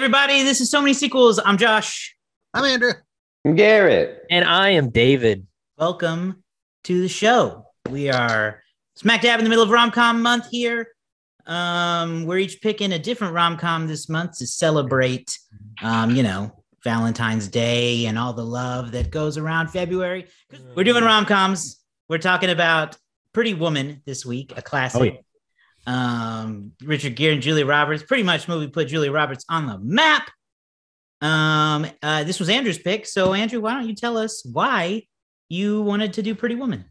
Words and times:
Hey, 0.00 0.06
everybody, 0.06 0.42
this 0.44 0.62
is 0.62 0.70
So 0.70 0.80
Many 0.80 0.94
Sequels. 0.94 1.38
I'm 1.44 1.58
Josh. 1.58 2.16
I'm 2.54 2.64
Andrew. 2.64 2.92
I'm 3.44 3.54
Garrett. 3.54 4.24
And 4.30 4.46
I 4.46 4.70
am 4.70 4.88
David. 4.88 5.46
Welcome 5.76 6.42
to 6.84 7.02
the 7.02 7.08
show. 7.08 7.66
We 7.90 8.08
are 8.08 8.62
smack 8.94 9.20
dab 9.20 9.40
in 9.40 9.44
the 9.44 9.50
middle 9.50 9.62
of 9.62 9.68
rom 9.68 9.90
com 9.90 10.22
month 10.22 10.46
here. 10.50 10.88
Um, 11.44 12.24
we're 12.24 12.38
each 12.38 12.62
picking 12.62 12.92
a 12.92 12.98
different 12.98 13.34
rom 13.34 13.58
com 13.58 13.88
this 13.88 14.08
month 14.08 14.38
to 14.38 14.46
celebrate, 14.46 15.38
um, 15.82 16.16
you 16.16 16.22
know, 16.22 16.50
Valentine's 16.82 17.48
Day 17.48 18.06
and 18.06 18.18
all 18.18 18.32
the 18.32 18.42
love 18.42 18.92
that 18.92 19.10
goes 19.10 19.36
around 19.36 19.68
February. 19.68 20.28
We're 20.74 20.84
doing 20.84 21.04
rom 21.04 21.26
coms. 21.26 21.78
We're 22.08 22.16
talking 22.16 22.48
about 22.48 22.96
Pretty 23.34 23.52
Woman 23.52 24.00
this 24.06 24.24
week, 24.24 24.54
a 24.56 24.62
classic. 24.62 24.98
Oh, 24.98 25.04
yeah. 25.04 25.20
Um, 25.90 26.72
Richard 26.84 27.16
Gere 27.16 27.32
and 27.32 27.42
Julia 27.42 27.66
Roberts. 27.66 28.02
Pretty 28.02 28.22
much 28.22 28.46
movie 28.48 28.68
put 28.68 28.88
Julia 28.88 29.10
Roberts 29.10 29.44
on 29.48 29.66
the 29.66 29.78
map. 29.78 30.30
Um, 31.20 31.86
uh, 32.02 32.24
this 32.24 32.38
was 32.38 32.48
Andrew's 32.48 32.78
pick. 32.78 33.06
So, 33.06 33.34
Andrew, 33.34 33.60
why 33.60 33.74
don't 33.74 33.88
you 33.88 33.94
tell 33.94 34.16
us 34.16 34.44
why 34.44 35.02
you 35.48 35.82
wanted 35.82 36.12
to 36.14 36.22
do 36.22 36.34
Pretty 36.34 36.54
Woman? 36.54 36.84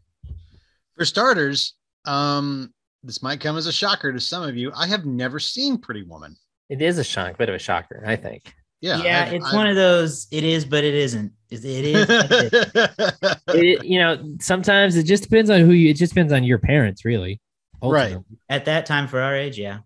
For 0.96 1.04
starters, 1.04 1.74
um, 2.04 2.72
this 3.02 3.22
might 3.22 3.40
come 3.40 3.56
as 3.56 3.66
a 3.66 3.72
shocker 3.72 4.12
to 4.12 4.20
some 4.20 4.42
of 4.42 4.56
you. 4.56 4.70
I 4.76 4.86
have 4.86 5.06
never 5.06 5.38
seen 5.38 5.78
Pretty 5.78 6.02
Woman. 6.02 6.36
It 6.68 6.82
is 6.82 6.98
a 6.98 7.04
shock, 7.04 7.38
bit 7.38 7.48
of 7.48 7.54
a 7.54 7.58
shocker, 7.58 8.04
I 8.06 8.16
think. 8.16 8.52
Yeah, 8.82 9.02
Yeah, 9.02 9.24
I've- 9.26 9.36
it's 9.36 9.46
I've- 9.46 9.56
one 9.56 9.66
of 9.66 9.76
those. 9.76 10.26
It 10.30 10.44
is, 10.44 10.64
but 10.64 10.84
it 10.84 10.94
isn't. 10.94 11.32
It 11.50 11.64
it 11.64 11.84
is. 11.86 12.06
but 12.06 12.30
it 12.30 12.52
isn't. 12.52 13.36
It, 13.54 13.84
you 13.84 13.98
know, 13.98 14.36
sometimes 14.40 14.96
it 14.96 15.02
just 15.04 15.22
depends 15.24 15.50
on 15.50 15.60
who 15.62 15.72
you. 15.72 15.90
It 15.90 15.96
just 15.96 16.14
depends 16.14 16.32
on 16.32 16.44
your 16.44 16.58
parents, 16.58 17.04
really. 17.04 17.40
Right. 17.82 18.16
At 18.48 18.64
that 18.66 18.86
time, 18.86 19.08
for 19.08 19.20
our 19.20 19.34
age, 19.34 19.58
yeah. 19.58 19.78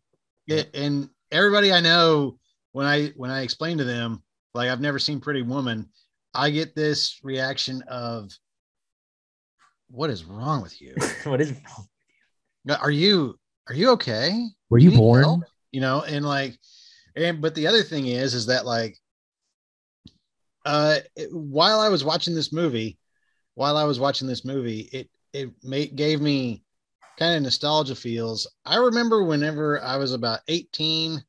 Yeah, 0.47 0.63
and 0.75 1.09
everybody 1.31 1.73
I 1.73 1.81
know 1.81 2.39
when 2.73 2.87
I 2.87 3.09
when 3.17 3.31
I 3.31 3.43
explain 3.43 3.79
to 3.79 3.85
them 3.85 4.23
like 4.55 4.69
I've 4.69 4.81
never 4.81 4.99
seen 4.99 5.21
Pretty 5.21 5.43
Woman, 5.43 5.89
I 6.35 6.51
get 6.51 6.75
this 6.75 7.21
reaction 7.23 7.83
of 7.89 8.31
what 9.91 10.11
is 10.11 10.25
wrong 10.25 10.63
with 10.63 10.81
you? 10.81 10.95
what 11.25 11.41
is? 11.41 11.53
Wrong? 11.53 12.79
Are 12.81 12.91
you 12.91 13.39
are 13.69 13.75
you 13.75 13.91
okay? 13.93 14.47
Were 14.71 14.79
you 14.79 14.91
need 14.91 14.97
born? 14.97 15.23
help? 15.23 15.41
You 15.73 15.81
know, 15.81 16.03
and 16.03 16.25
like 16.25 16.59
and 17.17 17.41
but 17.41 17.55
the 17.55 17.67
other 17.67 17.83
thing 17.83 18.07
is 18.07 18.35
is 18.35 18.47
that 18.47 18.67
like 18.67 18.99
uh 20.65 20.99
it- 21.17 21.33
while 21.33 21.81
I 21.81 21.89
was 21.89 22.05
watching 22.05 22.35
this 22.35 22.53
movie, 22.53 22.99
while 23.55 23.77
I 23.77 23.85
was 23.85 24.01
watching 24.01 24.29
this 24.29 24.45
movie, 24.45 24.89
it 24.93 25.11
it 25.33 25.51
made 25.63 25.97
gave 25.97 26.21
me 26.21 26.65
kind 27.19 27.37
of 27.37 27.43
nostalgia 27.43 27.95
feels. 27.95 28.47
I 28.65 28.77
remember 28.77 29.25
whenever 29.25 29.81
I 29.83 29.97
was 29.97 30.13
about 30.13 30.41
18, 30.49 31.23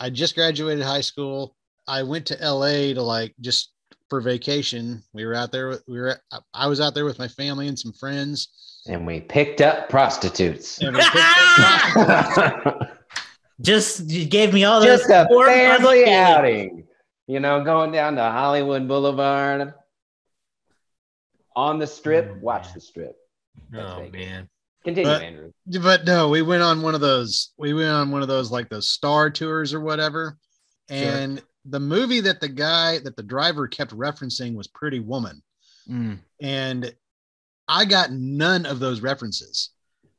I 0.00 0.10
just 0.10 0.34
graduated 0.34 0.84
high 0.84 1.00
school. 1.00 1.54
I 1.88 2.02
went 2.02 2.26
to 2.26 2.34
LA 2.40 2.92
to 2.94 3.02
like 3.02 3.34
just 3.40 3.72
for 4.10 4.20
vacation. 4.20 5.02
We 5.12 5.24
were 5.24 5.34
out 5.34 5.52
there 5.52 5.68
with 5.68 5.82
we 5.88 5.98
were 5.98 6.18
I 6.54 6.66
was 6.66 6.80
out 6.80 6.94
there 6.94 7.04
with 7.04 7.18
my 7.18 7.28
family 7.28 7.68
and 7.68 7.78
some 7.78 7.92
friends. 7.92 8.82
And 8.88 9.06
we 9.06 9.20
picked 9.20 9.60
up 9.60 9.88
prostitutes. 9.88 10.78
And 10.80 10.94
we 10.96 11.02
picked 11.02 11.16
up- 11.96 12.92
Just 13.62 14.10
you 14.10 14.26
gave 14.26 14.52
me 14.52 14.64
all 14.64 14.80
those 14.80 14.98
Just 15.00 15.10
a 15.10 15.26
family 15.46 16.04
feelings. 16.04 16.10
outing. 16.10 16.84
You 17.26 17.40
know, 17.40 17.64
going 17.64 17.90
down 17.90 18.14
to 18.16 18.22
Hollywood 18.22 18.86
Boulevard 18.86 19.72
on 21.56 21.78
the 21.78 21.86
strip. 21.86 22.30
Oh, 22.34 22.38
Watch 22.40 22.64
man. 22.64 22.72
the 22.74 22.80
strip. 22.80 23.16
Oh 23.74 23.96
Vegas. 24.00 24.12
man. 24.12 24.48
Continue, 24.86 25.10
But- 25.10 25.22
Andrew. 25.22 25.52
but 25.82 26.04
no, 26.06 26.28
we 26.28 26.40
went 26.42 26.62
on 26.62 26.80
one 26.80 26.94
of 26.94 27.00
those. 27.00 27.52
We 27.58 27.74
went 27.74 27.90
on 27.90 28.10
one 28.10 28.22
of 28.22 28.28
those 28.28 28.50
like 28.50 28.68
those 28.70 28.88
star 28.88 29.28
tours 29.30 29.74
or 29.74 29.80
whatever. 29.80 30.38
And 30.88 31.42
the 31.64 31.80
movie 31.80 32.20
that 32.20 32.40
the 32.40 32.48
guy 32.48 33.00
that 33.00 33.16
the 33.16 33.22
driver 33.24 33.66
kept 33.66 33.92
referencing 33.92 34.54
was 34.54 34.68
Pretty 34.68 35.00
Woman, 35.00 35.42
Mm. 35.90 36.20
and 36.40 36.94
I 37.68 37.84
got 37.84 38.12
none 38.12 38.64
of 38.66 38.78
those 38.78 39.00
references. 39.00 39.70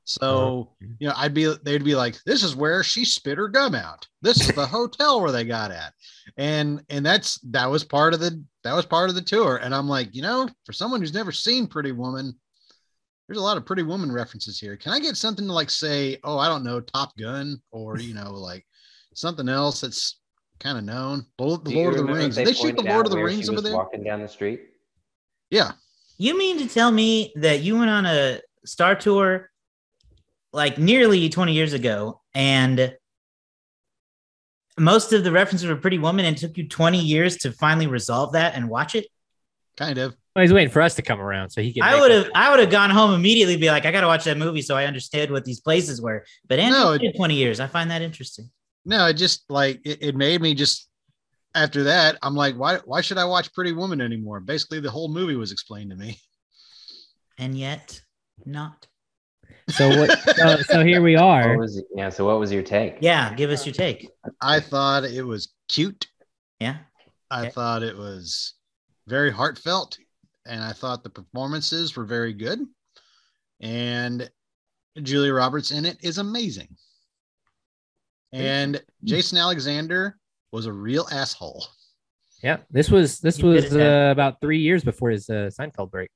So 0.04 0.70
you 1.00 1.08
know, 1.08 1.14
I'd 1.18 1.34
be 1.34 1.54
they'd 1.64 1.84
be 1.84 1.96
like, 1.96 2.18
"This 2.26 2.44
is 2.44 2.56
where 2.56 2.84
she 2.84 3.04
spit 3.06 3.38
her 3.38 3.48
gum 3.50 3.76
out. 3.76 4.08
This 4.22 4.42
is 4.42 4.54
the 4.56 4.66
hotel 4.78 5.22
where 5.22 5.32
they 5.34 5.44
got 5.46 5.72
at," 5.72 5.94
and 6.38 6.84
and 6.90 7.06
that's 7.06 7.40
that 7.44 7.70
was 7.70 7.84
part 7.86 8.14
of 8.14 8.20
the 8.22 8.42
that 8.64 8.74
was 8.74 8.86
part 8.86 9.10
of 9.10 9.16
the 9.16 9.22
tour. 9.22 9.58
And 9.58 9.74
I'm 9.76 9.88
like, 9.88 10.14
you 10.16 10.22
know, 10.22 10.50
for 10.66 10.74
someone 10.74 11.00
who's 11.02 11.14
never 11.14 11.32
seen 11.34 11.68
Pretty 11.68 11.92
Woman, 11.94 12.38
there's 13.28 13.40
a 13.40 13.44
lot 13.44 13.58
of 13.58 13.66
Pretty 13.66 13.84
Woman 13.84 14.12
references 14.12 14.60
here. 14.60 14.78
Can 14.78 14.94
I 14.94 15.00
get 15.00 15.18
something 15.18 15.46
to 15.46 15.54
like 15.54 15.70
say, 15.70 16.18
oh, 16.24 16.38
I 16.38 16.48
don't 16.48 16.64
know, 16.64 16.80
Top 16.80 17.18
Gun, 17.18 17.62
or 17.72 18.00
you 18.00 18.14
know, 18.14 18.32
like 18.32 18.66
something 19.14 19.50
else 19.50 19.82
that's 19.82 20.20
kind 20.60 20.78
of 20.78 20.86
known? 20.86 21.26
Lord, 21.38 21.66
the 21.66 21.76
Lord 21.76 21.96
of 21.96 22.08
the 22.08 22.14
Rings. 22.14 22.38
if 22.38 22.46
Did 22.46 22.56
they 22.56 22.58
shoot 22.58 22.78
the 22.78 22.84
Lord 22.84 23.06
of 23.06 23.12
the 23.12 23.22
Rings 23.22 23.50
over 23.50 23.62
there? 23.62 23.76
Walking 23.76 24.04
down 24.04 24.22
the 24.22 24.28
street. 24.28 24.62
Yeah, 25.50 25.72
You 26.18 26.38
mean 26.38 26.58
to 26.60 26.68
tell 26.68 26.92
me 26.92 27.32
that 27.36 27.62
you 27.62 27.78
went 27.78 27.90
on 27.90 28.06
a 28.06 28.42
Star 28.66 28.96
Tour 28.96 29.50
like 30.52 30.78
nearly 30.78 31.30
20 31.30 31.54
years 31.54 31.74
ago 31.74 32.22
and 32.34 32.94
most 34.78 35.14
of 35.14 35.24
the 35.24 35.32
references 35.32 35.68
were 35.68 35.76
Pretty 35.76 36.00
Woman 36.00 36.26
and 36.26 36.36
it 36.36 36.40
took 36.40 36.58
you 36.58 36.68
20 36.68 37.00
years 37.00 37.38
to 37.38 37.52
finally 37.52 37.88
resolve 37.88 38.34
that 38.34 38.56
and 38.56 38.70
watch 38.70 38.96
it? 38.96 39.08
kind 39.78 39.98
of. 40.00 40.16
Well, 40.38 40.44
he's 40.44 40.54
waiting 40.54 40.70
for 40.72 40.84
us 40.84 40.94
to 40.94 41.02
come 41.02 41.20
around 41.20 41.50
so 41.50 41.64
he 41.64 41.74
can. 41.74 41.82
I 41.82 42.00
would 42.00 42.12
have 42.12 42.30
I 42.36 42.52
would 42.52 42.60
have 42.60 42.70
gone 42.70 42.92
home 42.92 43.16
immediately 43.16 43.58
be 43.58 43.72
like, 43.72 43.88
I 43.88 43.92
gotta 43.92 44.06
watch 44.06 44.24
that 44.26 44.38
movie 44.38 44.62
so 44.62 44.78
I 44.78 44.86
understood 44.86 45.32
what 45.32 45.46
these 45.46 45.60
places 45.60 46.00
were. 46.00 46.26
But 46.48 46.60
Andrew 46.60 46.80
No, 46.80 46.92
waited 46.92 47.16
20 47.16 47.34
years. 47.34 47.60
I 47.60 47.66
find 47.66 47.90
that 47.90 48.04
interesting. 48.04 48.48
No, 48.86 49.08
it 49.08 49.16
just 49.16 49.50
like 49.50 49.82
it, 49.84 49.98
it 50.04 50.16
made 50.16 50.40
me 50.40 50.54
just 50.54 50.90
after 51.56 51.86
that, 51.86 52.20
I'm 52.22 52.36
like, 52.36 52.56
why 52.56 52.78
why 52.86 53.02
should 53.02 53.18
I 53.18 53.26
watch 53.26 53.52
Pretty 53.52 53.72
Woman 53.72 54.00
anymore? 54.00 54.40
Basically, 54.40 54.80
the 54.80 54.92
whole 54.92 55.10
movie 55.10 55.36
was 55.36 55.52
explained 55.52 55.90
to 55.90 55.96
me. 55.96 56.20
And 57.40 57.58
yet 57.58 58.00
not. 58.46 58.86
So 59.70 59.90
what? 59.98 60.12
So, 60.38 60.58
so 60.62 60.84
here 60.84 61.02
we 61.02 61.16
What 61.16 61.24
are. 61.24 61.58
was 61.58 61.82
yeah? 61.96 62.10
So 62.10 62.28
what 62.28 62.38
was 62.40 62.52
your 62.52 62.62
take? 62.62 62.98
Yeah, 63.02 63.34
give 63.34 63.50
us 63.50 63.66
your 63.66 63.74
take. 63.74 64.08
I 64.40 64.60
thought 64.60 65.04
it 65.04 65.24
was 65.24 65.52
cute. 65.68 66.06
Yeah. 66.60 66.78
I 67.32 67.42
Okay. 67.42 67.50
thought 67.50 67.82
it 67.82 67.98
was 67.98 68.54
very 69.08 69.32
heartfelt, 69.32 69.98
and 70.48 70.64
I 70.64 70.74
thought 70.74 71.04
the 71.04 71.10
performances 71.10 71.96
were 71.96 72.06
very 72.06 72.34
good. 72.34 72.60
And 73.60 74.30
Julia 75.02 75.34
Roberts 75.34 75.72
in 75.72 75.86
it 75.86 75.98
is 76.02 76.18
amazing. 76.18 76.76
And 78.34 78.82
Jason 79.04 79.38
Alexander 79.38 80.18
was 80.52 80.66
a 80.66 80.72
real 80.72 81.08
asshole. 81.12 81.66
Yeah, 82.44 82.58
this 82.70 82.92
was 82.92 83.20
this 83.20 83.40
You 83.40 83.48
was 83.48 83.76
uh, 83.76 84.10
about 84.12 84.42
three 84.42 84.60
years 84.60 84.84
before 84.84 85.10
his 85.10 85.30
uh, 85.30 85.50
Seinfeld 85.58 85.90
break, 85.92 86.10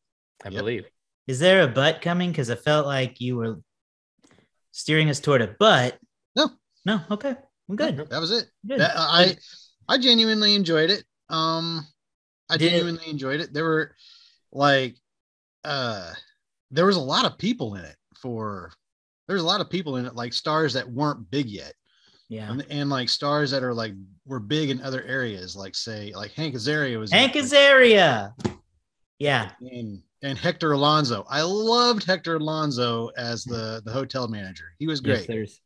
I 0.46 0.50
Yep. 0.50 0.60
believe. 0.60 0.86
Is 1.28 1.40
there 1.40 1.64
a 1.64 1.68
butt 1.68 2.02
coming? 2.02 2.30
Because 2.32 2.52
I 2.52 2.56
felt 2.56 2.86
like 2.86 3.20
you 3.22 3.38
were 3.38 3.60
steering 4.72 5.10
us 5.10 5.20
toward 5.20 5.42
a 5.42 5.56
butt. 5.60 5.98
No. 6.36 6.50
No. 6.86 7.02
Okay. 7.10 7.36
I'm 7.70 7.76
good. 7.76 7.98
That 8.10 8.20
was 8.20 8.32
it. 8.32 8.46
That- 8.66 8.92
I 8.96 9.36
I 9.88 9.98
genuinely 9.98 10.56
enjoyed 10.56 10.90
it. 10.92 11.04
Um, 11.30 11.88
I 12.50 12.58
Did 12.58 12.68
it- 12.68 12.70
genuinely 12.72 13.10
enjoyed 13.10 13.40
it. 13.42 13.54
There 13.54 13.64
were 13.64 13.96
like, 14.52 14.96
uh, 15.64 16.14
there 16.72 16.86
was 16.86 16.96
a 16.96 17.02
lot 17.02 17.26
of 17.26 17.38
people 17.38 17.76
in 17.76 17.86
it. 17.86 17.96
For 18.20 18.72
there's 19.28 19.42
a 19.42 19.46
lot 19.46 19.62
of 19.62 19.70
people 19.70 19.98
in 19.98 20.06
it, 20.06 20.16
like 20.16 20.32
stars 20.34 20.74
that 20.74 20.88
weren't 20.88 21.32
big 21.32 21.50
yet, 21.50 21.74
yeah. 22.30 22.52
and, 22.52 22.64
and 22.70 22.90
like 22.90 23.10
stars 23.10 23.50
that 23.50 23.64
are 23.64 23.74
like 23.74 23.94
were 24.28 24.40
big 24.40 24.70
in 24.70 24.80
other 24.82 25.02
areas, 25.04 25.56
like 25.56 25.74
say 25.74 26.14
like 26.16 26.32
Hank 26.34 26.54
Azaria 26.54 27.00
was 27.00 27.12
Hank 27.12 27.34
Azaria. 27.34 28.34
Yeah. 29.18 29.52
and 29.60 30.02
and 30.22 30.38
Hector 30.38 30.70
Elizondo. 30.72 31.26
I 31.30 31.42
loved 31.42 32.04
Hector 32.04 32.38
Elizondo 32.38 33.10
as 33.18 33.44
the 33.44 33.82
the 33.86 33.92
hotel 33.92 34.28
manager. 34.28 34.66
He 34.78 34.86
was 34.86 35.02
Yes, 35.04 35.20
great. 35.20 35.28
there's 35.28 35.62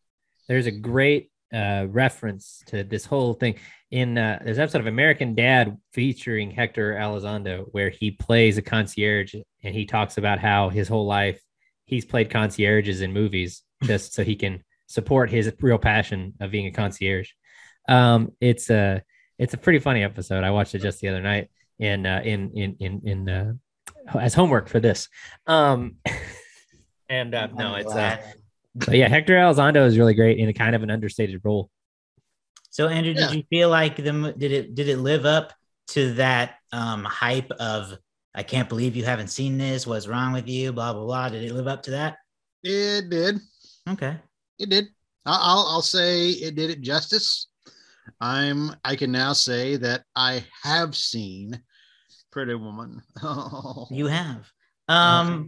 there's 0.47 0.67
a 0.67 0.71
great 0.71 1.29
uh, 1.53 1.87
reference 1.89 2.63
to 2.67 2.83
this 2.83 3.05
whole 3.05 3.33
thing 3.33 3.55
in 3.95 4.17
uh, 4.17 4.37
there's 4.43 4.57
an 4.57 4.63
episode 4.63 4.81
of 4.81 4.87
American 4.87 5.35
Dad 5.35 5.77
featuring 5.93 6.51
Hector 6.51 6.95
Elizondo 6.95 7.65
where 7.71 7.89
he 7.89 8.11
plays 8.11 8.57
a 8.57 8.61
concierge 8.61 9.33
and 9.63 9.73
he 9.73 9.85
talks 9.85 10.17
about 10.17 10.37
how 10.37 10.67
his 10.67 10.89
whole 10.89 11.05
life 11.05 11.41
he's 11.85 12.03
played 12.03 12.29
concierges 12.29 12.99
in 12.99 13.13
movies 13.13 13.63
just 13.83 14.13
so 14.13 14.25
he 14.25 14.35
can 14.35 14.61
support 14.87 15.29
his 15.29 15.49
real 15.61 15.77
passion 15.77 16.33
of 16.41 16.51
being 16.51 16.65
a 16.65 16.71
concierge. 16.71 17.29
Um, 17.87 18.33
it's 18.41 18.69
a 18.69 19.01
it's 19.39 19.53
a 19.53 19.57
pretty 19.57 19.79
funny 19.79 20.03
episode. 20.03 20.43
I 20.43 20.51
watched 20.51 20.75
it 20.75 20.79
just 20.79 20.99
the 20.99 21.07
other 21.07 21.21
night 21.21 21.49
in 21.79 22.05
uh, 22.05 22.21
in 22.21 22.51
in 22.53 22.75
in 22.81 23.01
in 23.05 23.29
uh, 23.29 23.53
as 24.19 24.33
homework 24.33 24.67
for 24.67 24.81
this. 24.81 25.07
Um, 25.47 25.95
and 27.09 27.33
uh, 27.33 27.47
no, 27.47 27.75
it's 27.75 27.95
uh, 27.95 28.17
but 28.75 28.95
yeah, 28.95 29.07
Hector 29.07 29.35
Elizondo 29.35 29.85
is 29.85 29.97
really 29.97 30.15
great 30.15 30.37
in 30.37 30.49
a 30.49 30.53
kind 30.53 30.75
of 30.75 30.83
an 30.83 30.91
understated 30.91 31.39
role. 31.45 31.69
So 32.75 32.89
Andrew, 32.89 33.13
Yeah. 33.15 33.27
did 33.27 33.35
you 33.37 33.43
feel 33.49 33.69
like 33.69 33.95
the 33.95 34.35
did 34.37 34.51
it 34.51 34.75
did 34.75 34.89
it 34.89 34.97
live 34.97 35.25
up 35.25 35.53
to 35.91 36.13
that 36.15 36.55
um 36.73 37.05
hype 37.05 37.49
of 37.51 37.97
I 38.35 38.43
can't 38.43 38.67
believe 38.67 38.97
you 38.97 39.05
haven't 39.05 39.29
seen 39.29 39.57
this. 39.57 39.87
What's 39.87 40.07
wrong 40.09 40.33
with 40.33 40.49
you? 40.49 40.73
Blah 40.73 40.91
blah 40.91 41.05
blah. 41.05 41.29
Did 41.29 41.43
it 41.45 41.53
live 41.53 41.67
up 41.69 41.83
to 41.83 41.91
that? 41.91 42.17
It 42.63 43.09
did. 43.09 43.39
Okay. 43.87 44.17
It 44.59 44.69
did. 44.69 44.87
I- 45.25 45.39
I'll 45.41 45.65
I'll 45.69 45.81
say 45.81 46.31
it 46.31 46.55
did 46.55 46.69
it 46.69 46.81
justice. 46.81 47.47
I'm 48.19 48.75
I 48.83 48.97
can 48.97 49.09
now 49.09 49.31
say 49.31 49.77
that 49.77 50.03
I 50.13 50.43
have 50.61 50.97
seen 50.97 51.61
Pretty 52.29 52.55
Woman. 52.55 53.01
You 53.89 54.07
have. 54.07 54.51
Um, 54.89 55.47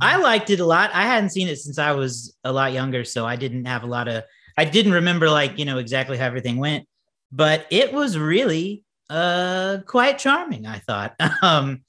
I 0.00 0.16
liked 0.16 0.50
it 0.50 0.58
a 0.58 0.66
lot. 0.66 0.90
I 0.92 1.04
hadn't 1.04 1.30
seen 1.30 1.46
it 1.46 1.58
since 1.60 1.78
I 1.78 1.92
was 1.92 2.36
a 2.42 2.52
lot 2.52 2.72
younger, 2.72 3.04
so 3.04 3.24
I 3.24 3.36
didn't 3.36 3.64
have 3.66 3.84
a 3.84 3.86
lot 3.86 4.08
of. 4.08 4.24
I 4.56 4.64
didn't 4.64 4.92
remember 4.92 5.30
like 5.30 5.58
you 5.58 5.64
know 5.64 5.78
exactly 5.78 6.16
how 6.16 6.26
everything 6.26 6.56
went, 6.58 6.86
but 7.30 7.66
it 7.70 7.92
was 7.92 8.18
really 8.18 8.84
uh 9.10 9.78
quite 9.86 10.18
charming. 10.18 10.66
I 10.66 10.78
thought. 10.78 11.14
Um, 11.42 11.84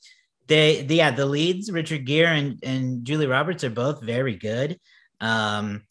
they, 0.48 0.81
the, 0.81 0.95
yeah, 0.95 1.12
the 1.12 1.25
leads 1.25 1.71
Richard 1.71 2.06
Gere 2.06 2.38
and 2.38 2.60
and 2.63 3.06
Julie 3.06 3.27
Roberts 3.27 3.63
are 3.63 3.69
both 3.69 4.01
very 4.01 4.36
good. 4.36 4.77
Um, 5.21 5.83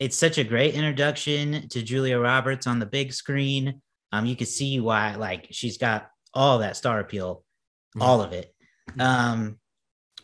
it's 0.00 0.16
such 0.16 0.38
a 0.38 0.44
great 0.44 0.74
introduction 0.74 1.68
to 1.68 1.82
Julia 1.82 2.18
Roberts 2.18 2.66
on 2.66 2.80
the 2.80 2.86
big 2.86 3.12
screen. 3.12 3.80
Um, 4.10 4.26
you 4.26 4.34
can 4.34 4.46
see 4.46 4.80
why 4.80 5.14
like 5.14 5.46
she's 5.52 5.78
got 5.78 6.10
all 6.34 6.58
that 6.58 6.76
star 6.76 6.98
appeal, 6.98 7.44
all 8.00 8.20
of 8.20 8.32
it. 8.32 8.52
Um, 8.98 9.58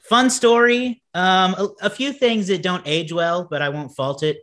fun 0.02 0.30
story. 0.30 1.02
Um, 1.14 1.54
a, 1.54 1.68
a 1.82 1.90
few 1.90 2.12
things 2.12 2.48
that 2.48 2.62
don't 2.62 2.82
age 2.86 3.12
well, 3.12 3.46
but 3.48 3.62
I 3.62 3.68
won't 3.68 3.94
fault 3.94 4.22
it 4.22 4.38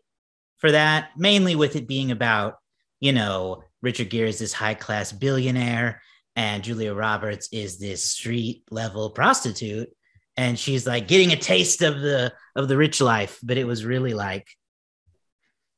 for 0.57 0.71
that. 0.71 1.09
Mainly 1.17 1.55
with 1.55 1.75
it 1.75 1.87
being 1.87 2.11
about, 2.11 2.55
you 2.99 3.13
know, 3.13 3.63
Richard 3.81 4.09
Gere 4.09 4.29
is 4.29 4.39
this 4.39 4.53
high 4.53 4.73
class 4.73 5.11
billionaire, 5.11 6.01
and 6.35 6.63
Julia 6.63 6.93
Roberts 6.93 7.47
is 7.51 7.77
this 7.77 8.03
street 8.03 8.63
level 8.71 9.09
prostitute, 9.11 9.89
and 10.35 10.57
she's 10.59 10.85
like 10.85 11.07
getting 11.07 11.31
a 11.31 11.37
taste 11.37 11.81
of 11.81 12.01
the 12.01 12.33
of 12.55 12.67
the 12.67 12.77
rich 12.77 12.99
life. 12.99 13.39
But 13.43 13.57
it 13.57 13.65
was 13.65 13.85
really 13.85 14.13
like 14.13 14.47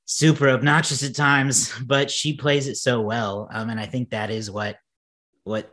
super 0.05 0.49
obnoxious 0.49 1.03
at 1.03 1.15
times, 1.15 1.73
but 1.85 2.09
she 2.09 2.35
plays 2.35 2.67
it 2.67 2.77
so 2.77 3.01
well. 3.01 3.47
Um, 3.51 3.69
and 3.69 3.79
I 3.79 3.85
think 3.85 4.09
that 4.09 4.31
is 4.31 4.49
what 4.49 4.77
what 5.43 5.69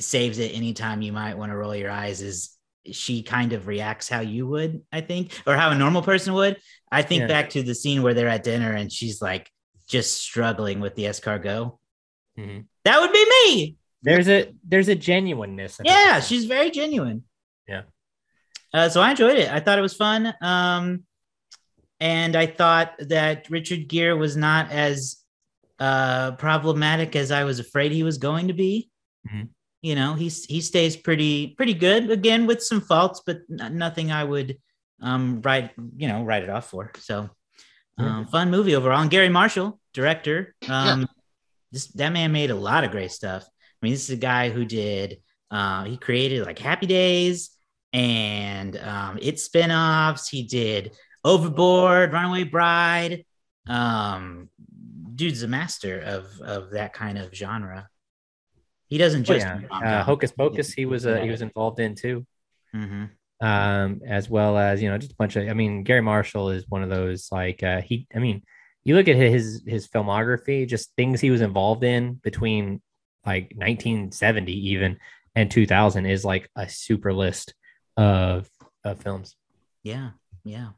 saves 0.00 0.38
it 0.38 0.54
anytime 0.54 1.02
you 1.02 1.12
might 1.12 1.36
want 1.36 1.50
to 1.50 1.56
roll 1.56 1.74
your 1.74 1.90
eyes 1.90 2.22
is 2.22 2.57
she 2.94 3.22
kind 3.22 3.52
of 3.52 3.66
reacts 3.66 4.08
how 4.08 4.20
you 4.20 4.46
would, 4.46 4.82
I 4.92 5.00
think, 5.00 5.40
or 5.46 5.56
how 5.56 5.70
a 5.70 5.74
normal 5.74 6.02
person 6.02 6.34
would. 6.34 6.58
I 6.90 7.02
think 7.02 7.22
Yeah. 7.22 7.26
back 7.28 7.50
to 7.50 7.62
the 7.62 7.74
scene 7.74 8.02
where 8.02 8.14
they're 8.14 8.28
at 8.28 8.42
dinner 8.44 8.72
and 8.72 8.90
she's 8.92 9.20
like 9.22 9.50
just 9.88 10.20
struggling 10.20 10.80
with 10.80 10.94
the 10.94 11.04
escargot. 11.04 11.76
Mhm. 12.38 12.66
That 12.84 13.00
would 13.00 13.12
be 13.12 13.24
me. 13.24 13.76
There's 14.02 14.28
a 14.28 14.54
there's 14.66 14.88
a 14.88 14.94
genuineness. 14.94 15.80
in 15.80 15.86
it. 15.86 15.90
Yeah, 15.90 16.20
she's 16.20 16.44
very 16.44 16.70
genuine. 16.70 17.24
Yeah. 17.66 17.82
Uh, 18.72 18.88
so 18.88 19.00
I 19.00 19.10
enjoyed 19.10 19.38
it. 19.38 19.50
I 19.50 19.60
thought 19.60 19.78
it 19.78 19.82
was 19.82 19.94
fun. 19.96 20.32
Um, 20.40 21.04
and 22.00 22.36
I 22.36 22.46
thought 22.46 22.94
that 23.00 23.50
Richard 23.50 23.88
Gere 23.88 24.12
was 24.16 24.36
not 24.36 24.70
as 24.70 25.16
uh, 25.80 26.32
problematic 26.32 27.14
as 27.16 27.30
I 27.30 27.44
was 27.44 27.58
afraid 27.60 27.92
he 27.92 28.02
was 28.02 28.18
going 28.18 28.48
to 28.48 28.54
be. 28.54 28.90
Mhm. 29.28 29.48
You 29.82 29.94
know, 29.94 30.14
he's 30.14 30.44
he 30.44 30.60
stays 30.60 30.96
pretty 30.96 31.48
pretty 31.48 31.74
good 31.74 32.10
again 32.10 32.46
with 32.46 32.62
some 32.62 32.80
faults, 32.80 33.22
but 33.24 33.40
nothing 33.48 34.10
I 34.10 34.24
would 34.24 34.58
um, 35.00 35.40
write 35.42 35.70
you 35.96 36.08
know 36.08 36.24
write 36.24 36.42
it 36.42 36.50
off 36.50 36.68
for. 36.68 36.90
So 36.98 37.30
um, 37.98 38.26
fun 38.26 38.50
movie 38.50 38.76
overall. 38.76 39.00
And 39.00 39.10
Garry 39.10 39.28
Marshall, 39.28 39.78
director. 39.92 40.54
Um, 40.68 41.06
this 41.72 41.86
that 41.88 42.10
man 42.10 42.32
made 42.32 42.50
a 42.50 42.54
lot 42.54 42.84
of 42.84 42.90
great 42.90 43.12
stuff. 43.12 43.44
I 43.46 43.86
mean, 43.86 43.92
this 43.92 44.04
is 44.04 44.10
a 44.10 44.16
guy 44.16 44.50
who 44.50 44.64
did 44.64 45.20
uh, 45.50 45.84
he 45.84 45.96
created 45.96 46.44
like 46.44 46.58
Happy 46.58 46.86
Days 46.86 47.50
and 47.92 48.76
um, 48.78 49.18
its 49.20 49.44
spin-offs. 49.44 50.28
He 50.28 50.42
did 50.44 50.92
Overboard, 51.24 52.12
Runaway 52.12 52.44
Bride. 52.44 53.24
Um, 53.68 54.48
dude's 55.14 55.42
a 55.42 55.48
master 55.48 56.00
of 56.00 56.26
of 56.40 56.70
that 56.70 56.92
kind 56.92 57.18
of 57.18 57.34
genre. 57.34 57.88
He 58.88 58.98
doesn't 58.98 59.28
Oh, 59.28 59.34
just 59.34 59.46
yeah. 59.46 59.60
Uh, 59.70 60.02
Hocus 60.02 60.32
Pocus, 60.32 60.72
he 60.72 60.86
was 60.86 61.06
uh, 61.06 61.16
he 61.16 61.30
was 61.30 61.42
involved 61.42 61.80
in 61.80 61.94
too. 61.94 62.26
hmm 62.72 63.04
um, 63.40 64.00
as 64.04 64.28
well 64.28 64.58
as 64.58 64.82
you 64.82 64.90
know 64.90 64.98
just 64.98 65.12
a 65.12 65.16
bunch 65.16 65.36
of. 65.36 65.48
I 65.48 65.52
mean, 65.52 65.84
Garry 65.84 66.00
Marshall 66.00 66.50
is 66.50 66.68
one 66.68 66.82
of 66.82 66.90
those 66.90 67.28
like 67.30 67.62
uh, 67.62 67.80
he. 67.80 68.06
I 68.14 68.18
mean, 68.18 68.42
you 68.84 68.96
look 68.96 69.08
at 69.08 69.16
his 69.16 69.62
his 69.66 69.86
filmography, 69.86 70.66
just 70.66 70.92
things 70.96 71.20
he 71.20 71.30
was 71.30 71.40
involved 71.40 71.84
in 71.84 72.14
between 72.14 72.82
like 73.26 73.52
1970 73.54 74.52
even 74.70 74.98
and 75.34 75.50
2000 75.50 76.06
is 76.06 76.24
like 76.24 76.48
a 76.56 76.68
super 76.68 77.12
list 77.12 77.54
of 77.96 78.48
of 78.84 79.00
films. 79.00 79.36
Yeah, 79.82 80.10
yeah, 80.44 80.70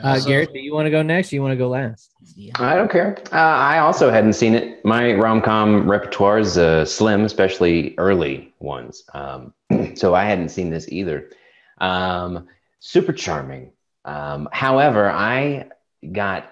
Uh, 0.00 0.18
So- 0.18 0.28
Garrett, 0.28 0.52
do 0.52 0.58
you 0.58 0.72
want 0.74 0.86
to 0.86 0.90
go 0.90 1.02
next? 1.02 1.32
Or 1.32 1.36
you 1.36 1.42
want 1.42 1.52
to 1.52 1.56
go 1.56 1.68
last? 1.68 2.12
yeah. 2.34 2.52
I 2.58 2.74
don't 2.76 2.90
care. 2.90 3.18
Uh, 3.32 3.36
I 3.36 3.78
also 3.78 4.10
hadn't 4.10 4.32
seen 4.34 4.54
it. 4.54 4.82
My 4.84 5.12
rom 5.14 5.42
com 5.42 5.88
repertoire 5.90 6.38
is 6.38 6.56
uh, 6.56 6.84
slim, 6.84 7.24
especially 7.24 7.94
early 7.98 8.52
ones. 8.60 9.04
Um, 9.12 9.52
so 9.94 10.14
I 10.14 10.24
hadn't 10.24 10.48
seen 10.48 10.70
this 10.70 10.88
either. 10.90 11.30
Um, 11.78 12.46
super 12.80 13.12
charming. 13.12 13.72
Um, 14.04 14.48
however, 14.52 15.10
I 15.10 15.68
got 16.12 16.50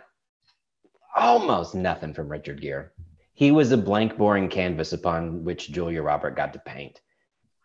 almost 1.17 1.75
nothing 1.75 2.15
from 2.15 2.29
Richard 2.29 2.61
Gere. 2.61 2.87
He 3.33 3.53
was 3.53 3.73
a 3.73 3.77
blank, 3.79 4.19
boring 4.19 4.49
canvas 4.49 4.93
upon 4.93 5.45
which 5.45 5.73
Julia 5.73 6.03
Robert 6.03 6.37
got 6.37 6.53
to 6.53 6.59
paint. 6.59 7.01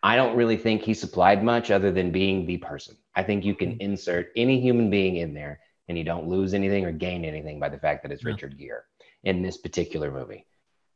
I 0.02 0.16
don't 0.16 0.38
really 0.38 0.58
think 0.58 0.84
he 0.84 0.94
supplied 0.94 1.44
much 1.44 1.70
other 1.70 1.92
than 1.92 2.12
being 2.12 2.46
the 2.46 2.58
person. 2.58 2.96
I 3.16 3.24
think 3.24 3.44
you 3.44 3.56
can 3.56 3.78
insert 3.82 4.32
any 4.36 4.62
human 4.62 4.90
being 4.90 5.18
in 5.18 5.34
there 5.34 5.60
and 5.88 5.98
you 5.98 6.04
don't 6.04 6.28
lose 6.28 6.54
anything 6.54 6.86
or 6.86 6.92
gain 6.92 7.26
anything 7.26 7.60
by 7.60 7.70
the 7.70 7.78
fact 7.78 8.04
that 8.04 8.12
it's 8.12 8.24
No. 8.24 8.32
Richard 8.32 8.58
Gere 8.58 8.82
in 9.24 9.42
this 9.42 9.58
particular 9.58 10.12
movie. 10.12 10.46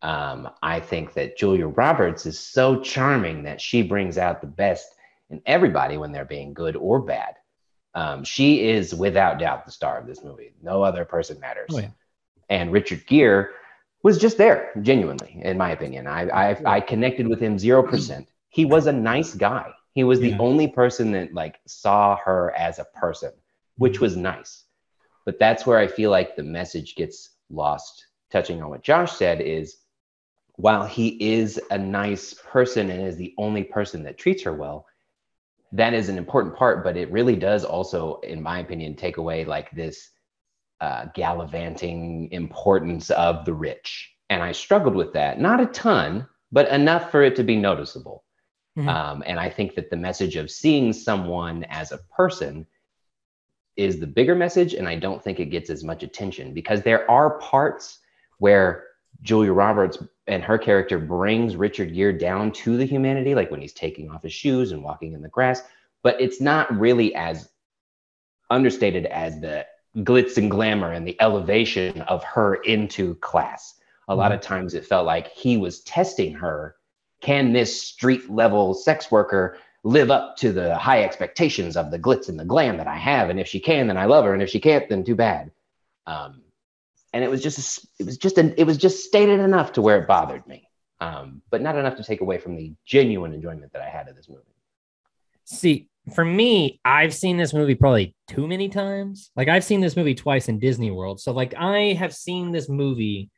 Um, 0.02 0.50
I 0.64 0.80
think 0.80 1.14
that 1.14 1.38
Julia 1.38 1.68
Roberts 1.68 2.26
is 2.26 2.40
so 2.40 2.80
charming 2.82 3.44
that 3.44 3.60
she 3.60 3.82
brings 3.82 4.18
out 4.18 4.40
the 4.42 4.48
best 4.48 4.88
in 5.30 5.42
everybody 5.46 5.98
when 5.98 6.12
they're 6.12 6.26
being 6.26 6.54
good 6.54 6.76
or 6.76 7.00
bad. 7.02 7.36
Um, 7.96 8.24
she 8.24 8.68
is 8.70 8.96
without 8.96 9.40
doubt 9.40 9.66
the 9.66 9.72
star 9.72 10.00
of 10.00 10.08
this 10.08 10.24
movie. 10.24 10.54
No 10.62 10.84
other 10.84 11.06
person 11.06 11.40
matters. 11.40 11.70
Oh, 11.74 11.80
yeah. 11.80 11.90
And 12.50 12.72
Richard 12.72 13.06
Gere 13.08 13.48
was 14.04 14.18
just 14.18 14.38
there, 14.38 14.72
genuinely, 14.82 15.42
in 15.44 15.58
my 15.58 15.72
opinion. 15.72 16.08
I 16.08 16.30
I, 16.30 16.76
I 16.78 16.80
connected 16.82 17.28
with 17.28 17.40
him 17.40 17.60
zero 17.60 17.84
percent. 17.84 18.28
He 18.50 18.64
was 18.66 18.88
a 18.88 18.94
nice 18.94 19.36
guy. 19.36 19.72
He 19.94 20.04
was 20.04 20.20
the 20.20 20.30
Yeah. 20.30 20.38
only 20.40 20.68
person 20.68 21.12
that 21.12 21.34
like 21.34 21.60
saw 21.68 22.16
her 22.24 22.52
as 22.56 22.80
a 22.80 22.86
person, 22.86 23.32
which 23.78 24.00
was 24.00 24.16
nice. 24.16 24.64
But 25.30 25.38
that's 25.38 25.64
where 25.64 25.78
I 25.78 25.86
feel 25.86 26.10
like 26.10 26.36
the 26.36 26.42
message 26.42 26.96
gets 26.96 27.36
lost. 27.52 28.08
Touching 28.32 28.64
on 28.64 28.72
what 28.72 28.82
Josh 28.82 29.12
said 29.12 29.42
is, 29.42 29.78
while 30.56 30.88
he 30.88 31.10
is 31.24 31.62
a 31.70 31.78
nice 31.78 32.34
person 32.34 32.90
and 32.90 33.06
is 33.06 33.16
the 33.16 33.36
only 33.38 33.64
person 33.64 34.02
that 34.06 34.18
treats 34.18 34.42
her 34.42 34.56
well, 34.56 34.88
that 35.72 35.94
is 35.94 36.10
an 36.10 36.18
important 36.18 36.56
part. 36.56 36.84
But 36.84 36.98
it 36.98 37.12
really 37.12 37.36
does 37.36 37.64
also, 37.64 38.20
in 38.22 38.42
my 38.42 38.58
opinion, 38.58 38.96
take 38.96 39.18
away 39.18 39.46
like 39.46 39.70
this 39.70 40.10
uh, 40.82 41.06
gallivanting 41.14 42.30
importance 42.32 43.12
of 43.12 43.46
the 43.46 43.54
rich. 43.54 44.12
And 44.32 44.42
I 44.42 44.52
struggled 44.52 44.96
with 44.96 45.14
that, 45.14 45.40
not 45.40 45.62
a 45.62 45.68
ton, 45.68 46.28
but 46.52 46.70
enough 46.70 47.12
for 47.12 47.22
it 47.22 47.36
to 47.36 47.44
be 47.44 47.56
noticeable. 47.56 48.24
Mhm. 48.76 48.88
Um, 48.88 49.24
and 49.28 49.40
I 49.40 49.52
think 49.52 49.76
that 49.76 49.92
the 49.92 49.96
message 49.96 50.38
of 50.38 50.50
seeing 50.50 50.92
someone 50.92 51.66
as 51.66 51.92
a 51.92 52.00
person 52.18 52.66
is 53.80 54.00
the 54.00 54.08
bigger 54.08 54.36
message. 54.36 54.74
And 54.74 54.88
I 54.88 54.96
don't 54.96 55.24
think 55.24 55.40
it 55.40 55.46
gets 55.46 55.70
as 55.70 55.84
much 55.84 56.04
attention 56.04 56.54
because 56.54 56.82
there 56.82 57.10
are 57.10 57.40
parts 57.40 58.00
where 58.40 58.86
Julia 59.22 59.54
Roberts 59.54 59.98
and 60.28 60.44
her 60.44 60.58
character 60.58 61.00
brings 61.00 61.56
Richard 61.56 61.94
Gere 61.96 62.18
down 62.18 62.52
to 62.52 62.78
the 62.78 62.86
humanity, 62.86 63.34
like 63.34 63.50
when 63.50 63.62
he's 63.62 63.74
taking 63.74 64.12
off 64.12 64.24
his 64.24 64.34
shoes 64.34 64.72
and 64.72 64.84
walking 64.84 65.14
in 65.14 65.22
the 65.22 65.30
grass. 65.30 65.64
But 66.04 66.20
it's 66.20 66.42
not 66.42 66.72
really 66.78 67.16
as 67.16 67.50
understated 68.50 69.06
as 69.08 69.40
the 69.40 69.66
glitz 69.98 70.38
and 70.38 70.52
glamour 70.52 70.92
and 70.92 71.08
the 71.08 71.20
elevation 71.22 72.02
of 72.02 72.24
her 72.24 72.56
into 72.56 73.16
class. 73.16 73.76
A 74.10 74.16
lot 74.16 74.32
of 74.32 74.42
mm-hmm. 74.42 74.54
times 74.54 74.74
it 74.74 74.86
felt 74.86 75.06
like 75.06 75.30
he 75.30 75.58
was 75.58 75.82
testing 75.82 76.34
her. 76.34 76.76
Can 77.22 77.54
this 77.54 77.82
street 77.82 78.30
level 78.30 78.74
sex 78.74 79.12
worker 79.12 79.58
live 79.84 80.12
up 80.12 80.38
to 80.38 80.52
the 80.52 80.78
high 80.78 81.04
expectations 81.04 81.78
of 81.78 81.92
the 81.92 82.00
glitz 82.00 82.30
and 82.30 82.40
the 82.40 82.46
glam 82.46 82.78
that 82.78 82.88
I 82.88 82.98
have? 82.98 83.30
And 83.30 83.40
if 83.40 83.48
she 83.48 83.60
can, 83.60 83.88
then 83.88 83.98
I 83.98 84.06
love 84.06 84.26
her. 84.26 84.34
And 84.34 84.44
if 84.44 84.50
she 84.50 84.60
can't, 84.60 84.88
then 84.90 85.04
too 85.04 85.16
bad. 85.16 85.52
Um, 86.06 86.42
and 87.14 87.24
it 87.24 87.30
was 87.30 87.42
just, 87.42 87.88
it 88.00 88.06
was 88.06 88.18
just, 88.18 88.38
an, 88.38 88.54
it 88.58 88.66
was 88.66 88.78
just 88.78 89.04
stated 89.04 89.40
enough 89.40 89.74
to 89.74 89.82
where 89.82 90.02
it 90.02 90.08
bothered 90.08 90.46
me, 90.48 90.70
um, 91.00 91.42
but 91.50 91.62
not 91.62 91.76
enough 91.76 91.96
to 91.98 92.04
take 92.04 92.22
away 92.22 92.38
from 92.38 92.56
the 92.56 92.74
genuine 92.86 93.34
enjoyment 93.34 93.74
that 93.74 93.82
I 93.82 93.90
had 93.90 94.08
of 94.08 94.16
this 94.16 94.30
movie. 94.30 94.44
See, 95.46 95.88
for 96.14 96.24
me, 96.24 96.80
I've 96.86 97.14
seen 97.14 97.38
this 97.38 97.54
movie 97.54 97.76
probably 97.76 98.16
too 98.28 98.48
many 98.48 98.70
times. 98.70 99.32
Like 99.36 99.48
I've 99.48 99.64
seen 99.64 99.82
this 99.82 99.96
movie 99.96 100.16
twice 100.16 100.50
in 100.50 100.60
Disney 100.60 100.92
World. 100.92 101.20
So 101.20 101.32
like 101.32 101.54
I 101.56 101.94
have 101.94 102.14
seen 102.14 102.52
this 102.52 102.70
movie 102.70 103.30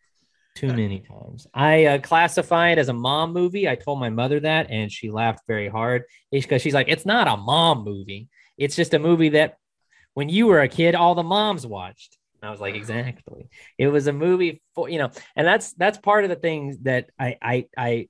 too 0.62 0.74
many 0.74 1.00
times. 1.00 1.48
I 1.54 1.86
uh, 1.86 1.98
classify 2.00 2.70
it 2.70 2.78
as 2.78 2.90
a 2.90 2.94
mom 2.94 3.34
movie. 3.34 3.68
I 3.68 3.76
told 3.76 4.00
my 4.00 4.10
mother 4.10 4.40
that 4.42 4.70
and 4.70 4.92
she 4.92 5.10
laughed 5.10 5.42
very 5.48 5.68
hard 5.68 6.04
because 6.32 6.62
she's 6.62 6.74
like, 6.74 6.88
it's 6.88 7.06
not 7.06 7.28
a 7.28 7.36
mom 7.36 7.84
movie. 7.84 8.30
It's 8.58 8.76
just 8.76 8.94
a 8.94 9.00
movie 9.00 9.30
that 9.30 9.58
when 10.14 10.30
you 10.30 10.48
were 10.48 10.62
a 10.62 10.68
kid, 10.68 10.96
all 10.96 11.16
the 11.16 11.24
moms 11.24 11.66
watched. 11.66 12.18
And 12.42 12.48
I 12.48 12.52
was 12.52 12.60
like, 12.60 12.76
exactly. 12.76 13.50
It 13.78 13.88
was 13.88 14.08
a 14.08 14.14
movie 14.14 14.62
for 14.76 14.90
you 14.90 15.00
know, 15.00 15.12
and 15.36 15.46
that's 15.46 15.74
that's 15.74 15.98
part 15.98 16.24
of 16.24 16.30
the 16.30 16.36
things 16.36 16.78
that 16.80 17.10
I 17.20 17.38
I 17.42 17.66
I 17.78 18.10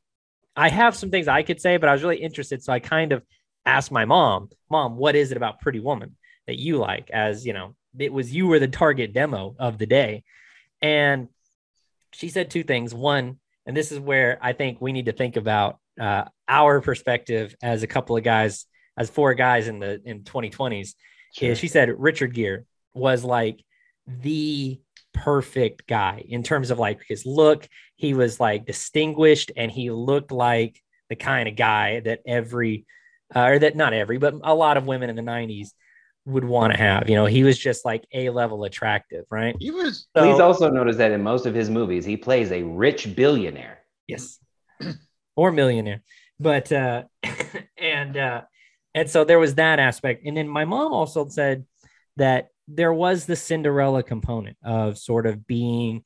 I 0.55 0.69
have 0.69 0.95
some 0.95 1.11
things 1.11 1.27
I 1.27 1.43
could 1.43 1.61
say, 1.61 1.77
but 1.77 1.89
I 1.89 1.93
was 1.93 2.03
really 2.03 2.21
interested, 2.21 2.63
so 2.63 2.71
I 2.73 2.79
kind 2.79 3.11
of 3.11 3.23
asked 3.65 3.91
my 3.91 4.05
mom, 4.05 4.49
"Mom, 4.69 4.97
what 4.97 5.15
is 5.15 5.31
it 5.31 5.37
about 5.37 5.59
Pretty 5.59 5.79
Woman 5.79 6.15
that 6.47 6.57
you 6.57 6.77
like?" 6.77 7.09
As 7.11 7.45
you 7.45 7.53
know, 7.53 7.75
it 7.97 8.13
was 8.13 8.33
you 8.33 8.47
were 8.47 8.59
the 8.59 8.67
target 8.67 9.13
demo 9.13 9.55
of 9.59 9.77
the 9.77 9.85
day, 9.85 10.23
and 10.81 11.27
she 12.13 12.29
said 12.29 12.49
two 12.49 12.63
things. 12.63 12.93
One, 12.93 13.39
and 13.65 13.75
this 13.75 13.91
is 13.91 13.99
where 13.99 14.37
I 14.41 14.53
think 14.53 14.81
we 14.81 14.91
need 14.91 15.05
to 15.05 15.11
think 15.11 15.35
about 15.35 15.79
uh, 15.99 16.25
our 16.47 16.81
perspective 16.81 17.55
as 17.61 17.83
a 17.83 17.87
couple 17.87 18.17
of 18.17 18.23
guys, 18.23 18.65
as 18.97 19.09
four 19.09 19.33
guys 19.33 19.67
in 19.67 19.79
the 19.79 20.01
in 20.05 20.23
2020s. 20.23 20.93
Is 21.39 21.57
she 21.57 21.67
said 21.67 21.89
Richard 21.97 22.33
Gere 22.33 22.63
was 22.93 23.23
like 23.23 23.63
the 24.05 24.79
perfect 25.13 25.87
guy 25.87 26.23
in 26.27 26.43
terms 26.43 26.71
of 26.71 26.79
like 26.79 27.01
his 27.07 27.25
look. 27.25 27.67
He 27.95 28.13
was 28.13 28.39
like 28.39 28.65
distinguished 28.65 29.51
and 29.55 29.71
he 29.71 29.91
looked 29.91 30.31
like 30.31 30.81
the 31.09 31.15
kind 31.15 31.47
of 31.47 31.55
guy 31.55 31.99
that 32.01 32.21
every, 32.25 32.85
uh, 33.35 33.43
or 33.43 33.59
that 33.59 33.75
not 33.75 33.93
every, 33.93 34.17
but 34.17 34.35
a 34.43 34.55
lot 34.55 34.77
of 34.77 34.87
women 34.87 35.09
in 35.09 35.15
the 35.15 35.21
90s 35.21 35.69
would 36.25 36.43
want 36.43 36.73
to 36.73 36.79
have. 36.79 37.09
You 37.09 37.15
know, 37.15 37.25
he 37.25 37.43
was 37.43 37.57
just 37.57 37.83
like 37.85 38.05
a 38.13 38.29
level 38.29 38.63
attractive, 38.63 39.25
right? 39.31 39.55
He 39.59 39.71
was 39.71 40.07
So- 40.15 40.23
Please 40.23 40.39
also 40.39 40.69
notice 40.69 40.97
that 40.97 41.11
in 41.11 41.23
most 41.23 41.45
of 41.45 41.53
his 41.55 41.69
movies, 41.69 42.05
he 42.05 42.17
plays 42.17 42.51
a 42.51 42.63
rich 42.63 43.15
billionaire. 43.15 43.79
Yes. 44.07 44.39
or 45.35 45.51
millionaire. 45.51 46.01
But 46.39 46.71
uh 46.71 47.03
and 47.77 48.17
uh 48.17 48.41
and 48.93 49.09
so 49.09 49.23
there 49.23 49.39
was 49.39 49.55
that 49.55 49.79
aspect. 49.79 50.25
And 50.25 50.35
then 50.35 50.47
my 50.47 50.65
mom 50.65 50.91
also 50.93 51.27
said 51.29 51.65
that 52.17 52.49
there 52.67 52.93
was 52.93 53.25
the 53.25 53.35
Cinderella 53.35 54.03
component 54.03 54.57
of 54.63 54.97
sort 54.97 55.25
of 55.25 55.47
being 55.47 56.03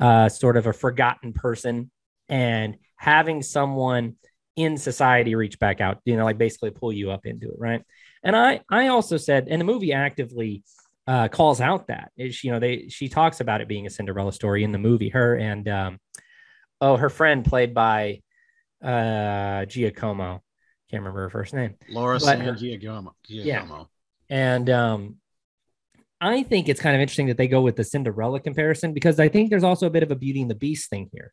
uh 0.00 0.28
sort 0.28 0.56
of 0.56 0.66
a 0.66 0.72
forgotten 0.72 1.32
person 1.32 1.90
and 2.28 2.76
having 2.96 3.42
someone 3.42 4.16
in 4.56 4.76
society 4.76 5.34
reach 5.34 5.58
back 5.58 5.80
out, 5.80 5.98
you 6.04 6.16
know, 6.16 6.24
like 6.24 6.38
basically 6.38 6.70
pull 6.70 6.92
you 6.92 7.10
up 7.10 7.26
into 7.26 7.46
it, 7.48 7.56
right? 7.58 7.82
And 8.24 8.36
I 8.36 8.60
I 8.70 8.88
also 8.88 9.16
said, 9.16 9.48
and 9.48 9.60
the 9.60 9.64
movie 9.64 9.92
actively 9.92 10.62
uh, 11.06 11.28
calls 11.28 11.60
out 11.60 11.86
that 11.86 12.12
is 12.16 12.42
you 12.44 12.50
know 12.52 12.58
they 12.58 12.88
she 12.88 13.08
talks 13.08 13.40
about 13.40 13.60
it 13.60 13.68
being 13.68 13.86
a 13.86 13.90
Cinderella 13.90 14.32
story 14.32 14.64
in 14.64 14.72
the 14.72 14.78
movie. 14.78 15.08
Her 15.08 15.36
and 15.36 15.68
um, 15.68 15.98
oh 16.80 16.96
her 16.96 17.08
friend 17.10 17.44
played 17.44 17.74
by 17.74 18.20
uh, 18.82 19.64
Giacomo, 19.64 20.42
can't 20.90 21.02
remember 21.02 21.22
her 21.22 21.30
first 21.30 21.54
name, 21.54 21.74
Laura 21.88 22.18
But- 22.18 22.24
San 22.38 22.56
Giacomo. 22.56 23.14
Giacomo. 23.24 23.88
and 24.28 24.68
um, 24.70 25.16
I 26.20 26.42
think 26.42 26.68
it's 26.68 26.80
kind 26.80 26.94
of 26.96 27.00
interesting 27.00 27.28
that 27.28 27.36
they 27.36 27.48
go 27.48 27.62
with 27.62 27.76
the 27.76 27.84
Cinderella 27.84 28.40
comparison 28.40 28.92
because 28.92 29.20
I 29.20 29.28
think 29.28 29.50
there's 29.50 29.64
also 29.64 29.86
a 29.86 29.90
bit 29.90 30.02
of 30.02 30.10
a 30.10 30.16
Beauty 30.16 30.42
and 30.42 30.50
the 30.50 30.54
Beast 30.56 30.90
thing 30.90 31.08
here. 31.12 31.32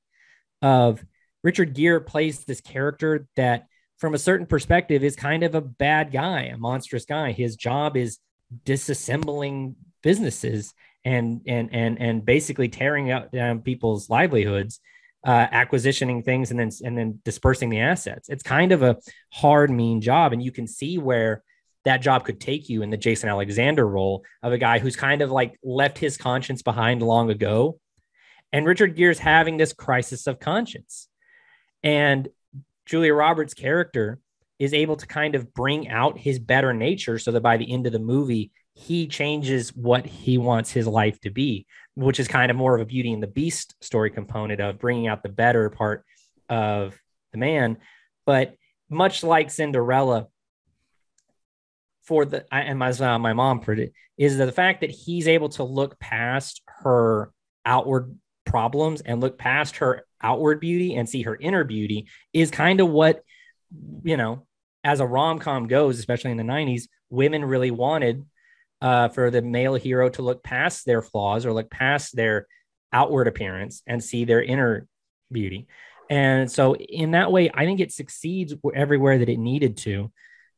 Of 0.61 1.03
Richard 1.43 1.73
Gere 1.75 1.99
plays 1.99 2.45
this 2.45 2.61
character 2.61 3.27
that, 3.35 3.65
from 3.97 4.13
a 4.13 4.19
certain 4.19 4.45
perspective, 4.45 5.03
is 5.03 5.15
kind 5.15 5.43
of 5.43 5.55
a 5.55 5.61
bad 5.61 6.11
guy, 6.11 6.43
a 6.43 6.57
monstrous 6.57 7.05
guy. 7.05 7.31
His 7.31 7.55
job 7.55 7.97
is 7.97 8.19
disassembling 8.65 9.75
businesses 10.03 10.73
and 11.03 11.41
and 11.47 11.69
and 11.71 12.01
and 12.01 12.25
basically 12.25 12.67
tearing 12.67 13.11
out 13.11 13.31
down 13.31 13.61
people's 13.61 14.09
livelihoods, 14.09 14.79
uh, 15.23 15.47
acquisitioning 15.47 16.23
things 16.23 16.51
and 16.51 16.59
then 16.59 16.71
and 16.83 16.97
then 16.97 17.19
dispersing 17.23 17.69
the 17.69 17.79
assets. 17.79 18.29
It's 18.29 18.43
kind 18.43 18.71
of 18.71 18.83
a 18.83 18.97
hard, 19.31 19.71
mean 19.71 20.01
job, 20.01 20.33
and 20.33 20.41
you 20.43 20.51
can 20.51 20.67
see 20.67 20.97
where 20.97 21.43
that 21.85 22.01
job 22.01 22.25
could 22.25 22.41
take 22.41 22.67
you 22.67 22.81
in 22.81 22.89
the 22.89 22.97
Jason 22.97 23.29
Alexander 23.29 23.87
role 23.87 24.23
of 24.41 24.51
a 24.51 24.57
guy 24.57 24.79
who's 24.79 24.95
kind 24.95 25.21
of 25.21 25.31
like 25.31 25.57
left 25.63 25.99
his 25.99 26.17
conscience 26.17 26.63
behind 26.63 27.01
long 27.01 27.29
ago. 27.29 27.79
And 28.51 28.65
Richard 28.65 28.95
Gere's 28.95 29.19
having 29.19 29.57
this 29.57 29.73
crisis 29.73 30.27
of 30.27 30.39
conscience. 30.39 31.07
And 31.83 32.27
Julia 32.85 33.13
Roberts' 33.13 33.53
character 33.53 34.19
is 34.59 34.73
able 34.73 34.95
to 34.95 35.07
kind 35.07 35.35
of 35.35 35.53
bring 35.53 35.89
out 35.89 36.17
his 36.17 36.39
better 36.39 36.73
nature 36.73 37.19
so 37.19 37.31
that 37.31 37.41
by 37.41 37.57
the 37.57 37.71
end 37.71 37.85
of 37.85 37.93
the 37.93 37.99
movie, 37.99 38.51
he 38.73 39.07
changes 39.07 39.75
what 39.75 40.05
he 40.05 40.37
wants 40.37 40.71
his 40.71 40.87
life 40.87 41.19
to 41.21 41.29
be, 41.29 41.65
which 41.95 42.19
is 42.19 42.27
kind 42.27 42.51
of 42.51 42.57
more 42.57 42.75
of 42.75 42.81
a 42.81 42.85
Beauty 42.85 43.11
and 43.11 43.23
the 43.23 43.27
Beast 43.27 43.75
story 43.81 44.11
component 44.11 44.61
of 44.61 44.79
bringing 44.79 45.07
out 45.07 45.23
the 45.23 45.29
better 45.29 45.69
part 45.69 46.05
of 46.49 46.97
the 47.31 47.37
man. 47.37 47.77
But 48.25 48.55
much 48.89 49.23
like 49.23 49.49
Cinderella, 49.49 50.27
for 52.03 52.25
the 52.25 52.45
and 52.53 52.77
my 52.77 52.91
uh, 52.91 53.17
my 53.17 53.33
mom 53.33 53.61
put 53.61 53.79
it 53.79 53.93
is 54.17 54.37
the 54.37 54.51
fact 54.51 54.81
that 54.81 54.91
he's 54.91 55.27
able 55.27 55.49
to 55.49 55.63
look 55.63 55.99
past 55.99 56.61
her 56.83 57.31
outward 57.65 58.15
problems 58.45 59.01
and 59.01 59.19
look 59.19 59.37
past 59.37 59.77
her 59.77 60.05
outward 60.25 60.59
beauty 60.59 60.95
and 60.95 61.07
see 61.07 61.21
her 61.21 61.35
inner 61.35 61.63
beauty 61.63 62.07
is 62.33 62.51
kind 62.51 62.79
of 62.79 62.89
what 62.89 63.21
you 64.03 64.17
know 64.17 64.45
as 64.83 64.99
a 64.99 65.05
rom-com 65.05 65.67
goes 65.67 65.99
especially 65.99 66.31
in 66.31 66.37
the 66.37 66.43
90s 66.43 66.83
women 67.09 67.43
really 67.43 67.71
wanted 67.71 68.25
uh, 68.81 69.07
for 69.09 69.31
the 69.31 69.41
male 69.41 69.75
hero 69.75 70.09
to 70.09 70.21
look 70.21 70.43
past 70.43 70.85
their 70.85 71.01
flaws 71.01 71.45
or 71.45 71.53
look 71.53 71.71
past 71.71 72.15
their 72.15 72.45
outward 72.91 73.27
appearance 73.27 73.81
and 73.87 74.03
see 74.03 74.25
their 74.25 74.43
inner 74.43 74.87
beauty 75.31 75.67
and 76.09 76.51
so 76.51 76.75
in 76.75 77.11
that 77.11 77.31
way 77.31 77.49
i 77.53 77.65
think 77.65 77.79
it 77.79 77.91
succeeds 77.91 78.53
everywhere 78.73 79.17
that 79.17 79.29
it 79.29 79.39
needed 79.39 79.77
to 79.77 80.11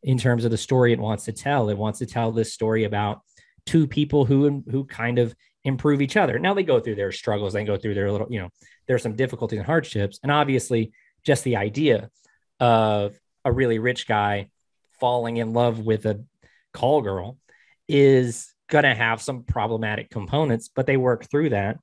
in 0.03 0.17
terms 0.17 0.45
of 0.45 0.51
the 0.51 0.57
story 0.57 0.93
it 0.93 0.99
wants 0.99 1.25
to 1.25 1.33
tell. 1.33 1.69
It 1.69 1.77
wants 1.77 1.99
to 1.99 2.05
tell 2.05 2.31
this 2.31 2.53
story 2.53 2.83
about 2.83 3.21
two 3.65 3.87
people 3.87 4.25
who 4.25 4.63
who 4.69 4.85
kind 4.85 5.19
of 5.19 5.35
improve 5.67 6.01
each 6.01 6.15
other. 6.15 6.39
Now 6.39 6.53
they 6.53 6.63
go 6.63 6.79
through 6.79 6.95
their 6.95 7.11
struggles, 7.11 7.53
they 7.53 7.65
go 7.65 7.77
through 7.77 7.93
their 7.93 8.09
little, 8.11 8.27
you 8.29 8.39
know, 8.39 8.49
there's 8.87 9.03
some 9.03 9.15
difficulties 9.15 9.59
and 9.59 9.65
hardships, 9.65 10.17
and 10.23 10.31
obviously 10.31 10.93
just 11.25 11.43
the 11.43 11.57
idea 11.57 12.09
of 12.59 13.19
a 13.43 13.51
really 13.51 13.77
rich 13.77 14.07
guy 14.07 14.49
falling 14.99 15.37
in 15.37 15.53
love 15.53 15.79
with 15.79 16.05
a 16.05 16.23
call 16.73 17.01
girl 17.01 17.37
is 17.87 18.53
going 18.69 18.85
to 18.85 18.95
have 18.95 19.21
some 19.21 19.43
problematic 19.43 20.09
components, 20.09 20.69
but 20.73 20.87
they 20.87 20.97
work 20.97 21.29
through 21.29 21.49
that 21.49 21.77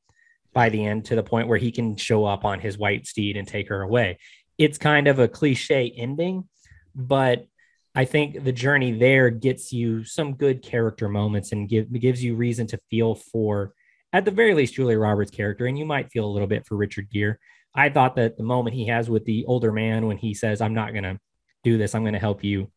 by 0.55 0.71
the 0.71 0.85
end 0.85 1.05
to 1.05 1.15
the 1.15 1.23
point 1.23 1.49
where 1.49 1.59
he 1.59 1.71
can 1.71 1.97
show 1.97 2.25
up 2.25 2.45
on 2.45 2.61
his 2.61 2.79
white 2.79 3.07
steed 3.07 3.37
and 3.37 3.47
take 3.47 3.69
her 3.69 3.83
away. 3.83 4.19
It's 4.57 4.79
kind 4.79 5.09
of 5.09 5.19
a 5.19 5.29
cliche 5.29 5.93
ending, 5.95 6.49
but 6.95 7.47
I 7.95 8.05
think 8.05 8.43
the 8.43 8.53
journey 8.53 8.93
there 8.93 9.31
gets 9.31 9.73
you 9.73 10.05
some 10.05 10.35
good 10.35 10.63
character 10.63 11.09
moments 11.09 11.53
and 11.53 11.69
give, 11.69 11.93
gives 11.93 12.23
you 12.23 12.35
reason 12.35 12.67
to 12.69 12.79
feel 12.91 13.15
for, 13.15 13.73
at 14.13 14.25
the 14.25 14.31
very 14.31 14.55
least, 14.55 14.75
Julia 14.75 14.99
Roberts' 14.99 15.31
character. 15.31 15.67
And 15.67 15.79
you 15.79 15.87
might 15.87 16.11
feel 16.11 16.27
a 16.27 16.33
little 16.33 16.49
bit 16.49 16.67
for 16.67 16.77
Richard 16.77 17.09
Gere. 17.11 17.37
I 17.75 17.89
thought 17.89 18.17
that 18.17 18.37
the 18.37 18.43
moment 18.43 18.75
he 18.75 18.87
has 18.89 19.09
with 19.09 19.25
the 19.25 19.45
older 19.47 19.73
man 19.73 20.07
when 20.07 20.17
he 20.17 20.35
says, 20.35 20.61
I'm 20.61 20.75
not 20.75 20.93
going 20.93 21.05
to 21.05 21.19
do 21.63 21.79
this, 21.79 21.95
I'm 21.95 22.03
going 22.03 22.15
to 22.15 22.21
help 22.21 22.43
you. 22.45 22.71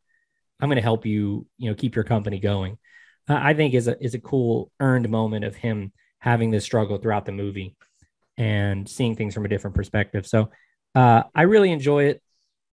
I'm 0.59 0.69
going 0.69 0.77
to 0.77 0.81
help 0.81 1.05
you, 1.05 1.45
you 1.57 1.69
know, 1.69 1.75
keep 1.75 1.95
your 1.95 2.03
company 2.03 2.39
going. 2.39 2.77
Uh, 3.29 3.39
I 3.39 3.53
think 3.53 3.73
is 3.73 3.87
a 3.87 4.03
is 4.03 4.15
a 4.15 4.19
cool 4.19 4.71
earned 4.79 5.07
moment 5.09 5.45
of 5.45 5.55
him 5.55 5.91
having 6.19 6.49
this 6.49 6.63
struggle 6.63 6.97
throughout 6.97 7.25
the 7.25 7.31
movie 7.31 7.75
and 8.37 8.87
seeing 8.89 9.15
things 9.15 9.33
from 9.33 9.45
a 9.45 9.49
different 9.49 9.75
perspective. 9.75 10.25
So 10.25 10.49
uh, 10.95 11.23
I 11.35 11.43
really 11.43 11.71
enjoy 11.71 12.05
it. 12.05 12.21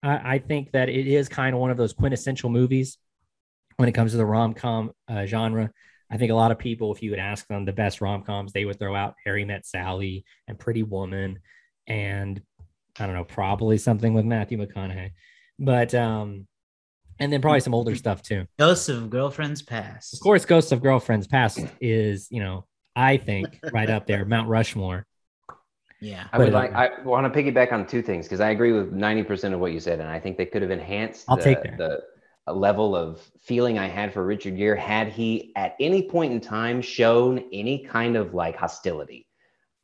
I, 0.04 0.36
I 0.36 0.40
think 0.40 0.72
that 0.72 0.90
it 0.90 1.08
is 1.08 1.30
kind 1.30 1.54
of 1.54 1.62
one 1.62 1.72
of 1.72 1.78
those 1.78 1.94
quintessential 1.94 2.50
movies 2.50 2.98
when 3.78 3.90
it 3.90 3.94
comes 3.94 4.12
to 4.12 4.18
the 4.18 4.26
rom 4.26 4.54
com 4.54 4.92
uh, 5.08 5.26
genre. 5.26 5.72
I 6.12 6.18
think 6.18 6.32
a 6.32 6.36
lot 6.36 6.52
of 6.52 6.58
people, 6.58 6.94
if 6.94 7.04
you 7.04 7.12
would 7.12 7.20
ask 7.20 7.48
them 7.48 7.66
the 7.66 7.74
best 7.74 8.02
rom 8.02 8.24
coms, 8.24 8.52
they 8.52 8.66
would 8.66 8.80
throw 8.80 8.96
out 8.96 9.14
Harry 9.26 9.46
Met 9.46 9.66
Sally 9.66 10.26
and 10.48 10.58
Pretty 10.58 10.82
Woman, 10.82 11.40
and 11.86 12.42
I 13.00 13.06
don't 13.06 13.16
know, 13.16 13.24
probably 13.24 13.78
something 13.78 14.14
with 14.14 14.26
Matthew 14.26 14.58
McConaughey, 14.58 15.12
but 15.60 15.94
um, 15.94 16.48
and 17.20 17.32
then 17.32 17.42
probably 17.42 17.60
some 17.60 17.76
older 17.76 17.96
stuff 17.96 18.24
too. 18.24 18.46
Ghosts 18.58 18.90
of 18.90 19.10
Girlfriends 19.10 19.62
Past. 19.62 20.14
Of 20.14 20.20
course, 20.20 20.46
Ghosts 20.46 20.72
of 20.72 20.82
Girlfriends 20.82 21.28
Past 21.28 21.60
is 21.80 22.28
you 22.32 22.42
know 22.42 22.66
I 22.96 23.18
think 23.18 23.60
right 23.72 23.90
up 23.90 24.08
there, 24.08 24.26
Mount 24.26 24.50
Rushmore. 24.50 25.06
Yeah. 26.02 26.28
I 26.32 26.38
would 26.38 26.54
like. 26.54 26.74
I 26.74 27.02
want 27.04 27.32
to 27.32 27.44
piggyback 27.44 27.72
on 27.72 27.86
two 27.86 28.02
things 28.02 28.26
because 28.26 28.40
I 28.40 28.50
agree 28.50 28.72
with 28.72 28.92
ninety 28.92 29.24
percent 29.24 29.54
of 29.54 29.60
what 29.60 29.74
you 29.74 29.80
said, 29.80 30.00
and 30.00 30.10
I 30.10 30.20
think 30.20 30.38
they 30.38 30.46
could 30.46 30.62
have 30.62 30.72
enhanced 30.72 31.26
I'll 31.28 31.38
the, 31.38 31.44
take 31.44 31.64
that. 31.64 31.78
the 31.78 32.54
level 32.54 32.96
of 32.96 33.22
feeling 33.42 33.78
I 33.78 33.88
had 33.88 34.14
for 34.14 34.26
Richard 34.26 34.58
Gere 34.58 34.80
had 34.80 35.10
he 35.10 35.52
at 35.56 35.76
any 35.80 36.10
point 36.10 36.34
in 36.34 36.42
time 36.42 36.82
shown 36.82 37.44
any 37.52 37.86
kind 37.86 38.16
of 38.16 38.34
like 38.34 38.56
hostility. 38.56 39.28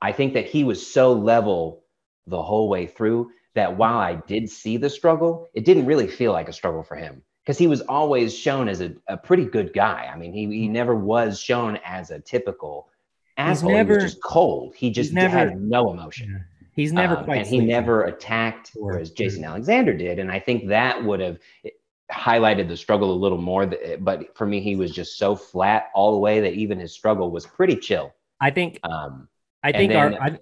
I 0.02 0.12
think 0.12 0.34
that 0.34 0.46
he 0.46 0.64
was 0.64 0.86
so 0.86 1.14
level 1.14 1.84
the 2.28 2.42
whole 2.42 2.70
way 2.70 2.88
through 2.88 3.32
that 3.54 3.78
while 3.78 3.98
I 3.98 4.16
did 4.16 4.50
see 4.50 4.78
the 4.78 4.90
struggle, 4.90 5.48
it 5.54 5.66
didn't 5.66 5.86
really 5.86 6.08
feel 6.08 6.32
like 6.32 6.50
a 6.50 6.54
struggle 6.54 6.84
for 6.84 6.96
him 6.96 7.24
because 7.44 7.58
he 7.58 7.68
was 7.68 7.82
always 7.82 8.36
shown 8.36 8.68
as 8.68 8.82
a, 8.82 8.94
a 9.08 9.18
pretty 9.18 9.46
good 9.46 9.74
guy. 9.74 10.10
I 10.12 10.18
mean, 10.18 10.34
he, 10.34 10.46
he 10.48 10.68
never 10.68 10.96
was 10.96 11.40
shown 11.40 11.80
as 11.86 12.12
a 12.12 12.20
typical 12.20 12.90
asshole. 13.38 13.70
he 13.70 13.76
never- 13.76 13.96
was 13.96 14.04
just 14.04 14.22
cold. 14.24 14.74
He 14.76 14.90
just 14.92 15.14
never- 15.14 15.38
had 15.38 15.62
no 15.62 15.92
emotion. 15.92 16.44
He's 16.74 16.92
never 16.92 17.18
Um, 17.18 17.24
quite. 17.26 17.38
and 17.38 17.48
he 17.48 17.60
never 17.62 18.04
attacked 18.04 18.72
whereas 18.76 19.12
jason 19.12 19.46
alexander 19.46 19.94
did 19.94 20.20
and 20.20 20.30
i 20.30 20.40
think 20.40 20.68
that 20.68 21.02
would 21.06 21.22
have 21.22 21.38
highlighted 22.12 22.68
the 22.68 22.76
struggle 22.76 23.14
a 23.14 23.16
little 23.16 23.38
more 23.42 23.66
but 24.02 24.36
for 24.38 24.46
me 24.46 24.60
he 24.60 24.76
was 24.76 24.92
just 24.92 25.18
so 25.18 25.36
flat 25.38 25.86
all 25.96 26.12
the 26.12 26.18
way 26.20 26.42
that 26.42 26.52
even 26.54 26.78
his 26.78 26.92
struggle 26.94 27.32
was 27.32 27.46
pretty 27.46 27.76
chill 27.78 28.14
I 28.42 28.50
think 28.52 28.80
Um, 28.84 29.30
I 29.64 29.72
think 29.72 29.94
then- 29.94 30.14
our 30.16 30.22
I, 30.22 30.40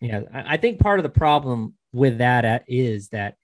yeah, 0.00 0.22
I 0.34 0.54
I 0.54 0.56
think 0.56 0.80
part 0.80 0.98
of 0.98 1.04
the 1.04 1.08
problem 1.08 1.74
with 1.92 2.18
that 2.18 2.44
at- 2.44 2.64
is 2.66 3.08
that 3.10 3.36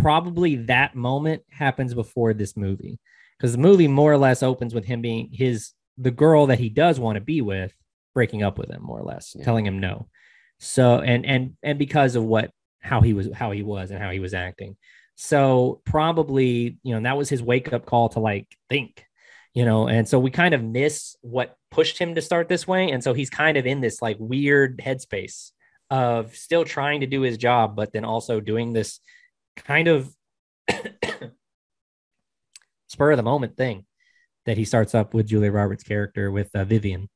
probably 0.00 0.56
that 0.56 0.94
moment 0.94 1.42
happens 1.50 1.92
before 1.92 2.32
this 2.32 2.56
movie 2.56 2.98
because 3.36 3.52
the 3.52 3.58
movie 3.58 3.88
more 3.88 4.10
or 4.12 4.16
less 4.16 4.42
opens 4.42 4.74
with 4.74 4.86
him 4.86 5.02
being 5.02 5.28
his 5.32 5.72
the 5.98 6.10
girl 6.10 6.46
that 6.46 6.58
he 6.58 6.70
does 6.70 6.98
want 6.98 7.16
to 7.16 7.20
be 7.20 7.42
with 7.42 7.74
breaking 8.18 8.42
up 8.42 8.58
with 8.58 8.68
him 8.70 8.82
more 8.82 8.98
or 8.98 9.04
less 9.04 9.32
Yeah. 9.36 9.44
telling 9.44 9.64
him 9.64 9.78
no 9.78 10.08
so 10.58 10.98
and 10.98 11.24
and 11.24 11.42
and 11.62 11.78
because 11.78 12.16
of 12.16 12.24
what 12.24 12.50
how 12.80 13.00
he 13.00 13.12
was 13.12 13.28
how 13.32 13.52
he 13.52 13.62
was 13.62 13.90
and 13.92 14.00
how 14.02 14.10
he 14.10 14.18
was 14.26 14.34
acting 14.34 14.76
so 15.14 15.80
probably 15.84 16.78
you 16.82 16.94
know 16.94 17.00
that 17.02 17.16
was 17.16 17.28
his 17.28 17.42
wake 17.42 17.72
up 17.72 17.86
call 17.86 18.08
to 18.10 18.20
like 18.20 18.46
think 18.68 19.04
you 19.54 19.64
know 19.64 19.86
and 19.88 20.08
so 20.08 20.18
we 20.18 20.30
kind 20.30 20.54
of 20.54 20.62
miss 20.64 21.16
what 21.20 21.56
pushed 21.70 21.96
him 21.98 22.14
to 22.16 22.22
start 22.22 22.48
this 22.48 22.66
way 22.66 22.90
and 22.90 23.04
so 23.04 23.12
he's 23.14 23.30
kind 23.30 23.56
of 23.56 23.66
in 23.66 23.80
this 23.80 24.02
like 24.02 24.16
weird 24.18 24.78
headspace 24.78 25.52
of 25.90 26.34
still 26.36 26.64
trying 26.64 27.00
to 27.00 27.06
do 27.06 27.20
his 27.22 27.36
job 27.36 27.76
but 27.76 27.92
then 27.92 28.04
also 28.04 28.40
doing 28.40 28.72
this 28.72 29.00
kind 29.56 29.86
of 29.88 30.10
spur 32.88 33.12
of 33.12 33.16
the 33.16 33.22
moment 33.22 33.56
thing 33.56 33.84
that 34.46 34.56
he 34.56 34.64
starts 34.64 34.94
up 34.94 35.14
with 35.14 35.26
Julia 35.26 35.52
Roberts' 35.52 35.84
character 35.84 36.30
with 36.30 36.48
uh, 36.54 36.64
Vivian. 36.64 37.08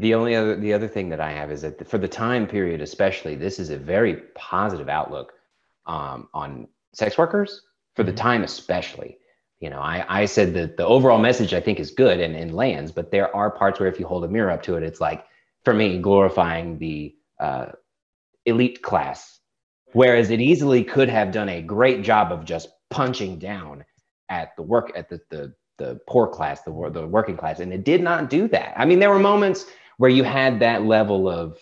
The 0.00 0.14
only 0.14 0.34
other 0.34 0.56
the 0.56 0.72
other 0.72 0.88
thing 0.88 1.10
that 1.10 1.20
I 1.20 1.30
have 1.32 1.50
is 1.52 1.60
that 1.62 1.86
for 1.86 1.98
the 1.98 2.08
time 2.08 2.46
period, 2.46 2.80
especially, 2.80 3.34
this 3.36 3.58
is 3.58 3.70
a 3.70 3.76
very 3.76 4.14
positive 4.34 4.88
outlook 4.88 5.32
um, 5.86 6.28
on 6.32 6.68
sex 6.92 7.18
workers 7.18 7.62
for 7.94 8.02
the 8.02 8.12
Mhm. 8.12 8.16
time, 8.16 8.42
especially. 8.42 9.18
You 9.60 9.68
know, 9.68 9.80
I, 9.80 10.22
I 10.22 10.24
said 10.24 10.54
that 10.54 10.78
the 10.78 10.86
overall 10.86 11.18
message 11.18 11.52
I 11.52 11.60
think 11.60 11.78
is 11.78 11.90
good 11.90 12.18
and, 12.18 12.34
and 12.34 12.54
lands, 12.54 12.92
but 12.92 13.10
there 13.10 13.34
are 13.36 13.50
parts 13.50 13.78
where 13.78 13.90
if 13.90 14.00
you 14.00 14.06
hold 14.06 14.24
a 14.24 14.28
mirror 14.28 14.50
up 14.50 14.62
to 14.62 14.76
it, 14.76 14.82
it's 14.82 15.02
like 15.02 15.24
for 15.64 15.74
me 15.74 15.98
glorifying 16.00 16.78
the 16.78 17.14
uh, 17.38 17.66
elite 18.46 18.80
class, 18.82 19.38
whereas 19.92 20.30
it 20.30 20.40
easily 20.40 20.82
could 20.82 21.10
have 21.10 21.30
done 21.30 21.50
a 21.50 21.60
great 21.60 22.02
job 22.02 22.32
of 22.32 22.46
just 22.46 22.68
punching 22.88 23.38
down 23.38 23.84
at 24.30 24.56
the 24.56 24.62
work 24.62 24.92
at 24.96 25.10
the 25.10 25.20
the, 25.28 25.54
the 25.76 26.00
poor 26.08 26.26
class, 26.26 26.62
the 26.62 26.72
the 26.90 27.06
working 27.06 27.36
class, 27.36 27.60
and 27.60 27.70
it 27.72 27.84
did 27.84 28.02
not 28.02 28.30
do 28.30 28.48
that. 28.48 28.72
I 28.78 28.86
mean, 28.86 28.98
there 28.98 29.10
were 29.10 29.18
moments 29.18 29.66
where 30.00 30.10
you 30.10 30.24
had 30.24 30.60
that 30.60 30.82
level 30.82 31.28
of 31.28 31.58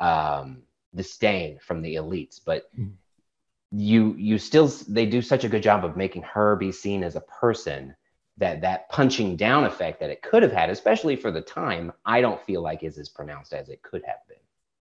um, 0.00 0.62
disdain 0.92 1.56
from 1.60 1.82
the 1.82 1.94
elites, 1.94 2.40
but 2.44 2.64
Mhm. 2.76 2.96
you 3.70 4.12
you 4.18 4.38
still 4.38 4.66
they 4.88 5.06
do 5.06 5.22
such 5.22 5.44
a 5.44 5.48
good 5.48 5.62
job 5.62 5.84
of 5.84 5.96
making 5.96 6.22
her 6.22 6.56
be 6.56 6.72
seen 6.72 7.04
as 7.04 7.14
a 7.14 7.20
person 7.20 7.94
that 8.38 8.60
that 8.62 8.88
punching 8.88 9.36
down 9.36 9.62
effect 9.62 10.00
that 10.00 10.10
it 10.10 10.20
could 10.20 10.42
have 10.42 10.50
had, 10.50 10.68
especially 10.68 11.14
for 11.14 11.30
the 11.30 11.40
time, 11.40 11.92
I 12.04 12.20
don't 12.20 12.42
feel 12.44 12.60
like 12.60 12.82
is 12.82 12.98
as 12.98 13.08
pronounced 13.08 13.52
as 13.52 13.68
it 13.68 13.80
could 13.82 14.02
have 14.04 14.26
been. 14.26 14.36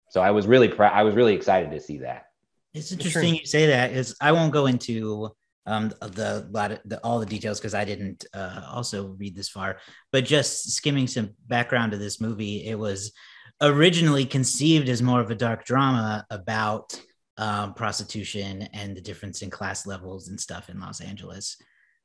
So 0.07 0.21
I 0.21 0.31
was 0.31 0.47
really 0.47 0.69
proud. 0.69 0.93
I 0.93 1.03
was 1.03 1.15
really 1.15 1.33
excited 1.35 1.71
to 1.71 1.81
see 1.81 1.97
that. 1.97 2.27
It's 2.73 2.91
Sure. 2.91 2.97
interesting 2.97 3.35
you 3.35 3.45
say 3.45 3.65
that. 3.65 3.91
Is 3.91 4.15
I 4.21 4.31
won't 4.31 4.53
go 4.53 4.67
into 4.67 5.35
um 5.65 5.89
the 6.01 6.47
lot 6.51 6.71
of 6.71 6.79
the, 6.85 6.99
all 7.03 7.19
the 7.19 7.25
details 7.25 7.59
because 7.59 7.73
I 7.73 7.85
didn't 7.85 8.25
uh, 8.33 8.61
also 8.71 9.07
read 9.17 9.35
this 9.35 9.49
far, 9.49 9.79
but 10.11 10.25
just 10.25 10.71
skimming 10.71 11.07
some 11.07 11.31
background 11.47 11.91
to 11.91 11.97
this 11.97 12.21
movie, 12.21 12.67
it 12.67 12.77
was 12.77 13.11
originally 13.61 14.25
conceived 14.25 14.89
as 14.89 15.01
more 15.01 15.21
of 15.21 15.31
a 15.31 15.35
dark 15.35 15.65
drama 15.65 16.25
about 16.29 16.99
um, 17.37 17.73
prostitution 17.73 18.67
and 18.73 18.95
the 18.95 19.01
difference 19.01 19.41
in 19.41 19.49
class 19.49 19.85
levels 19.85 20.27
and 20.29 20.39
stuff 20.39 20.69
in 20.69 20.79
Los 20.79 21.01
Angeles. 21.01 21.57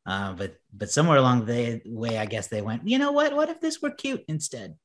Uh, 0.06 0.32
but 0.32 0.54
but 0.72 0.90
somewhere 0.90 1.18
along 1.18 1.44
the 1.44 1.80
way, 1.84 2.18
I 2.18 2.26
guess 2.26 2.48
they 2.48 2.62
went, 2.62 2.88
you 2.88 2.98
know 2.98 3.12
what? 3.12 3.34
What 3.36 3.48
if 3.50 3.60
this 3.60 3.82
were 3.82 3.90
cute 3.90 4.24
instead? 4.28 4.76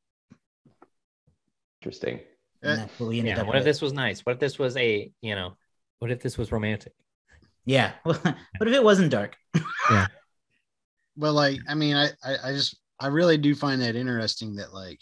Interesting. 1.81 2.19
And 2.61 2.79
that's 2.79 2.99
what 2.99 3.09
we 3.09 3.19
ended 3.19 3.35
Yeah. 3.35 3.41
up 3.41 3.47
What 3.47 3.57
if 3.57 3.63
this 3.63 3.81
was 3.81 3.93
nice? 3.93 4.21
What 4.21 4.33
if 4.33 4.39
this 4.39 4.57
was 4.59 4.75
a, 4.75 5.11
you 5.21 5.35
know, 5.35 5.55
what 5.99 6.11
if 6.11 6.19
this 6.19 6.37
was 6.37 6.51
romantic? 6.51 6.93
Yeah. 7.67 7.93
but 8.05 8.37
if 8.67 8.73
it 8.73 8.83
wasn't 8.83 9.11
dark? 9.11 9.35
Yeah. 9.89 10.07
But 11.17 11.31
like 11.31 11.59
i 11.69 11.75
mean 11.75 11.95
I, 11.95 12.09
I 12.21 12.35
i 12.43 12.51
just 12.51 12.77
i 12.99 13.07
really 13.07 13.37
do 13.37 13.55
find 13.55 13.81
that 13.81 13.95
interesting 13.95 14.55
that 14.55 14.73
like 14.73 14.99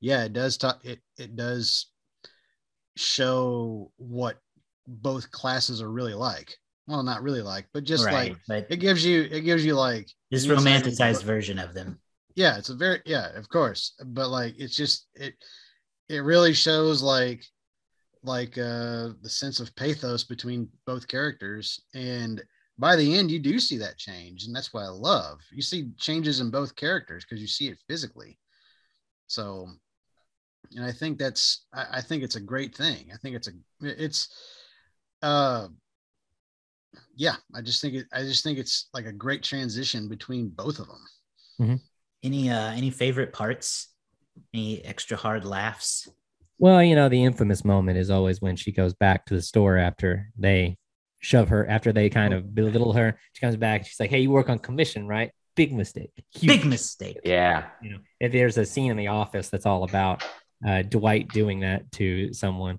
yeah 0.00 0.24
it 0.24 0.32
does 0.32 0.56
talk 0.56 0.82
it 0.84 1.00
it 1.18 1.36
does 1.36 1.90
show 2.96 3.92
what 3.98 4.38
both 4.86 5.30
classes 5.30 5.82
are 5.82 5.90
really 5.90 6.14
like 6.14 6.56
well 6.86 7.02
not 7.02 7.22
really 7.22 7.42
like 7.42 7.66
but 7.74 7.84
just 7.84 8.06
right. 8.06 8.30
like 8.30 8.38
but 8.48 8.66
it 8.70 8.78
gives 8.78 9.04
you 9.04 9.28
it 9.30 9.42
gives 9.42 9.64
you 9.64 9.74
like 9.74 10.08
this 10.30 10.44
an 10.44 10.52
insight 10.52 10.76
into 10.76 10.90
romanticized 10.90 11.24
version 11.24 11.58
of 11.58 11.74
them. 11.74 12.00
yeah 12.34 12.56
it's 12.56 12.70
a 12.70 12.74
very 12.74 13.00
yeah 13.04 13.28
of 13.36 13.48
course 13.48 13.94
but 14.06 14.28
like 14.28 14.54
it's 14.58 14.74
just 14.74 15.08
it 15.14 15.34
it 16.08 16.20
really 16.20 16.54
shows 16.54 17.02
like 17.02 17.44
like 18.22 18.58
uh 18.58 19.10
the 19.22 19.28
sense 19.28 19.60
of 19.60 19.74
pathos 19.76 20.24
between 20.24 20.68
both 20.86 21.08
characters 21.08 21.80
and 21.94 22.42
by 22.78 22.94
the 22.96 23.14
end 23.16 23.30
you 23.30 23.38
do 23.38 23.58
see 23.58 23.78
that 23.78 23.96
change 23.98 24.44
and 24.44 24.54
that's 24.54 24.72
what 24.72 24.84
i 24.84 24.88
love. 24.88 25.40
You 25.52 25.62
see 25.62 25.90
changes 25.98 26.40
in 26.40 26.50
both 26.50 26.76
characters 26.76 27.24
because 27.24 27.40
you 27.40 27.46
see 27.48 27.68
it 27.68 27.78
physically. 27.88 28.38
So 29.26 29.68
and 30.76 30.84
i 30.84 30.92
think 30.92 31.18
that's 31.18 31.66
I, 31.72 31.86
I 31.94 32.00
think 32.00 32.22
it's 32.22 32.36
a 32.36 32.40
great 32.40 32.74
thing. 32.74 33.10
I 33.12 33.16
think 33.16 33.36
it's 33.36 33.48
a 33.48 33.52
it's 33.80 34.28
uh 35.22 35.68
yeah 37.16 37.36
i 37.54 37.60
just 37.60 37.80
think 37.80 37.94
it 37.94 38.06
i 38.12 38.22
just 38.22 38.42
think 38.42 38.58
it's 38.58 38.88
like 38.94 39.06
a 39.06 39.12
great 39.12 39.42
transition 39.42 40.08
between 40.08 40.48
both 40.48 40.78
of 40.78 40.86
them 40.86 41.04
Any 42.22 42.50
uh 42.50 42.72
any 42.72 42.90
favorite 42.90 43.32
parts? 43.32 43.88
Any 44.54 44.84
extra 44.84 45.16
hard 45.16 45.44
laughs? 45.44 46.08
Well, 46.60 46.82
you 46.82 46.94
know, 46.94 47.08
the 47.08 47.24
infamous 47.24 47.64
moment 47.64 47.96
is 47.96 48.10
always 48.10 48.42
when 48.42 48.54
she 48.54 48.70
goes 48.70 48.92
back 48.92 49.24
to 49.26 49.34
the 49.34 49.40
store 49.40 49.78
after 49.78 50.30
they 50.38 50.76
shove 51.18 51.48
her, 51.48 51.66
after 51.66 51.90
they 51.90 52.10
kind 52.10 52.34
of 52.34 52.54
belittle 52.54 52.92
her. 52.92 53.18
She 53.32 53.40
comes 53.40 53.56
back. 53.56 53.86
She's 53.86 53.98
like, 53.98 54.10
"Hey, 54.10 54.20
you 54.20 54.30
work 54.30 54.50
on 54.50 54.58
commission, 54.58 55.06
right? 55.06 55.30
Big 55.56 55.72
mistake. 55.72 56.12
Huge. 56.34 56.60
Big 56.60 56.66
mistake. 56.66 57.18
Yeah. 57.24 57.68
You 57.82 57.92
know, 57.92 57.98
if 58.20 58.32
there's 58.32 58.58
a 58.58 58.66
scene 58.66 58.90
in 58.90 58.98
the 58.98 59.06
office 59.06 59.48
that's 59.48 59.64
all 59.64 59.84
about 59.84 60.22
uh, 60.66 60.82
Dwight 60.82 61.28
doing 61.28 61.60
that 61.60 61.90
to 61.92 62.34
someone. 62.34 62.78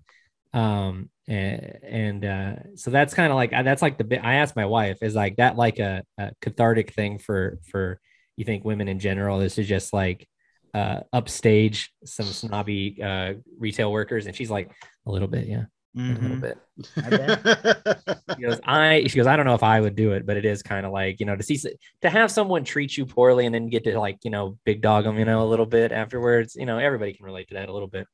Um, 0.54 1.10
and, 1.28 1.80
and 1.82 2.26
uh, 2.26 2.56
so 2.76 2.92
that's 2.92 3.16
kind 3.16 3.32
of 3.32 3.36
like 3.36 3.50
that's 3.50 3.82
like 3.82 3.98
the 3.98 4.04
bit. 4.04 4.24
I 4.24 4.36
asked 4.36 4.56
my 4.56 4.68
wife, 4.68 5.00
is 5.02 5.16
like 5.16 5.38
that 5.38 5.56
like 5.56 5.80
a, 5.80 6.04
a 6.20 6.34
cathartic 6.40 6.94
thing 6.94 7.18
for 7.18 7.58
for 7.72 8.00
you 8.38 8.46
think 8.46 8.64
women 8.64 8.88
in 8.88 9.00
general? 9.00 9.40
This 9.40 9.58
is 9.58 9.68
just 9.68 9.92
like 9.92 10.28
uh, 10.74 11.02
upstage 11.14 11.92
some 12.06 12.26
snobby 12.26 12.98
uh, 13.04 13.34
retail 13.58 13.92
workers, 13.92 14.26
and 14.26 14.36
she's 14.36 14.50
like 14.52 14.72
a 15.06 15.12
little 15.12 15.28
bit, 15.28 15.48
yeah, 15.48 15.66
a 15.98 16.00
little 16.00 16.38
Mhm. 16.38 16.42
bit. 16.42 16.58
I 17.04 17.10
bet. 17.10 18.18
She 18.38 18.44
goes, 18.44 18.60
I. 18.64 19.06
She 19.08 19.18
goes, 19.18 19.28
I 19.28 19.36
don't 19.36 19.46
know 19.46 19.56
if 19.56 19.62
I 19.64 19.82
would 19.82 19.96
do 19.96 20.14
it, 20.14 20.26
but 20.26 20.38
it 20.38 20.46
is 20.46 20.64
kind 20.64 20.86
of 20.86 20.94
like 20.94 21.20
you 21.20 21.26
know 21.26 21.36
to 21.36 21.44
see 21.44 21.58
to 22.02 22.10
have 22.10 22.32
someone 22.32 22.64
treat 22.64 22.96
you 22.96 23.06
poorly 23.06 23.46
and 23.46 23.54
then 23.54 23.68
get 23.68 23.84
to 23.84 24.00
like 24.00 24.20
you 24.24 24.32
know 24.32 24.58
big 24.66 24.82
dog 24.82 25.04
them, 25.04 25.20
you 25.20 25.26
know, 25.26 25.44
a 25.44 25.50
little 25.50 25.66
bit 25.66 25.92
afterwards. 25.92 26.56
You 26.56 26.66
know, 26.66 26.78
everybody 26.78 27.14
can 27.14 27.26
relate 27.26 27.50
to 27.50 27.56
that 27.56 27.68
a 27.70 27.74
little 27.74 27.90
bit. 27.90 28.08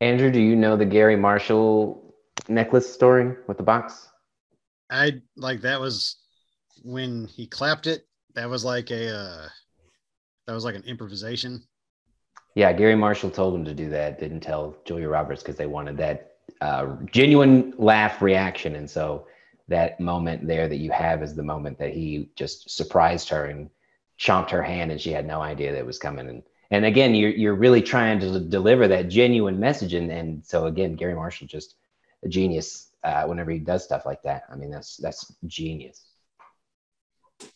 Andrew, 0.00 0.30
do 0.30 0.40
you 0.40 0.56
know 0.56 0.76
the 0.76 0.86
Garry 0.86 1.14
Marshall 1.14 2.14
necklace 2.48 2.92
story 2.92 3.36
with 3.46 3.58
the 3.58 3.62
box? 3.62 4.08
I 4.90 5.20
like 5.36 5.60
that 5.60 5.80
was 5.80 6.16
when 6.82 7.26
he 7.26 7.46
clapped 7.46 7.86
it. 7.86 8.06
That 8.34 8.48
was 8.48 8.64
like 8.64 8.90
a 8.90 9.14
uh, 9.14 9.48
that 10.46 10.54
was 10.54 10.64
like 10.64 10.74
an 10.74 10.84
improvisation. 10.84 11.62
Yeah, 12.54 12.72
Garry 12.72 12.94
Marshall 12.94 13.30
told 13.30 13.54
him 13.54 13.64
to 13.64 13.74
do 13.74 13.88
that. 13.90 14.18
Didn't 14.18 14.40
tell 14.40 14.76
Julia 14.84 15.08
Roberts 15.08 15.42
because 15.42 15.56
they 15.56 15.66
wanted 15.66 15.96
that 15.98 16.34
uh, 16.60 16.96
genuine 17.10 17.72
laugh 17.78 18.20
reaction, 18.20 18.74
and 18.76 18.88
so 18.88 19.26
that 19.68 20.00
moment 20.00 20.46
there 20.46 20.68
that 20.68 20.76
you 20.76 20.90
have 20.90 21.22
is 21.22 21.34
the 21.34 21.42
moment 21.42 21.78
that 21.78 21.92
he 21.92 22.30
just 22.36 22.70
surprised 22.70 23.28
her 23.30 23.46
and 23.46 23.70
chomped 24.18 24.50
her 24.50 24.62
hand, 24.62 24.90
and 24.90 25.00
she 25.00 25.12
had 25.12 25.26
no 25.26 25.40
idea 25.40 25.72
that 25.72 25.78
it 25.78 25.86
was 25.86 25.98
coming. 25.98 26.28
And 26.28 26.42
and 26.70 26.84
again, 26.84 27.14
you're 27.14 27.30
you're 27.30 27.54
really 27.54 27.82
trying 27.82 28.20
to 28.20 28.40
deliver 28.40 28.88
that 28.88 29.08
genuine 29.08 29.58
message, 29.58 29.94
and 29.94 30.10
and 30.10 30.44
so 30.44 30.66
again, 30.66 30.94
Garry 30.94 31.14
Marshall 31.14 31.46
just 31.46 31.76
a 32.24 32.28
genius 32.28 32.90
uh, 33.04 33.24
whenever 33.24 33.50
he 33.50 33.58
does 33.58 33.84
stuff 33.84 34.06
like 34.06 34.22
that. 34.22 34.44
I 34.50 34.56
mean, 34.56 34.70
that's 34.70 34.96
that's 34.96 35.32
genius. 35.46 36.04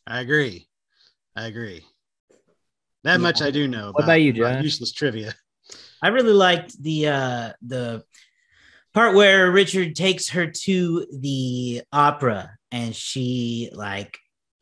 I 0.07 0.20
agree. 0.20 0.68
I 1.35 1.46
agree. 1.46 1.85
That 3.07 3.21
much 3.21 3.40
I 3.40 3.53
do 3.53 3.69
know. 3.69 3.92
What 3.92 4.03
about 4.05 4.21
you, 4.21 4.33
Josh? 4.33 4.64
Useless 4.64 4.90
trivia. 4.92 5.33
I 6.03 6.09
really 6.09 6.33
liked 6.33 6.81
the 6.83 7.09
uh 7.09 7.53
the 7.62 8.05
part 8.92 9.14
where 9.14 9.51
Richard 9.51 9.95
takes 9.95 10.31
her 10.31 10.49
to 10.49 11.07
the 11.12 11.83
opera 11.92 12.51
and 12.73 12.95
she 12.95 13.71
like 13.73 14.19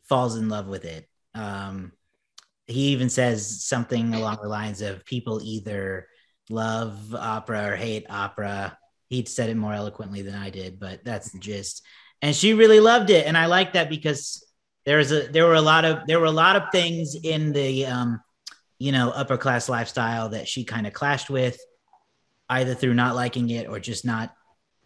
falls 0.08 0.36
in 0.36 0.50
love 0.50 0.66
with 0.66 0.84
it. 0.84 1.08
Um 1.34 1.92
he 2.66 2.88
even 2.88 3.08
says 3.08 3.64
something 3.64 4.14
along 4.14 4.38
the 4.42 4.48
lines 4.48 4.82
of 4.82 5.04
people 5.06 5.40
either 5.42 6.06
love 6.50 7.14
opera 7.14 7.72
or 7.72 7.76
hate 7.76 8.06
opera. 8.10 8.76
He'd 9.08 9.28
said 9.28 9.48
it 9.48 9.56
more 9.56 9.72
eloquently 9.72 10.20
than 10.20 10.34
I 10.34 10.50
did, 10.50 10.78
but 10.78 11.02
that's 11.02 11.30
the 11.30 11.38
gist. 11.38 11.82
And 12.20 12.36
she 12.36 12.52
really 12.54 12.80
loved 12.80 13.08
it. 13.08 13.26
And 13.26 13.36
I 13.38 13.46
like 13.46 13.72
that 13.72 13.88
because 13.88 14.44
there's 14.84 15.12
a 15.12 15.28
there 15.28 15.46
were 15.46 15.54
a 15.54 15.62
lot 15.62 15.86
of 15.86 16.06
there 16.06 16.20
were 16.20 16.26
a 16.26 16.30
lot 16.30 16.56
of 16.56 16.64
things 16.72 17.14
in 17.14 17.52
the 17.52 17.86
um 17.86 18.20
you 18.78 18.92
know, 18.92 19.10
upper 19.10 19.36
class 19.36 19.68
lifestyle 19.68 20.30
that 20.30 20.48
she 20.48 20.64
kind 20.64 20.86
of 20.86 20.92
clashed 20.92 21.30
with, 21.30 21.58
either 22.48 22.74
through 22.74 22.94
not 22.94 23.14
liking 23.14 23.50
it 23.50 23.68
or 23.68 23.78
just 23.80 24.04
not 24.04 24.34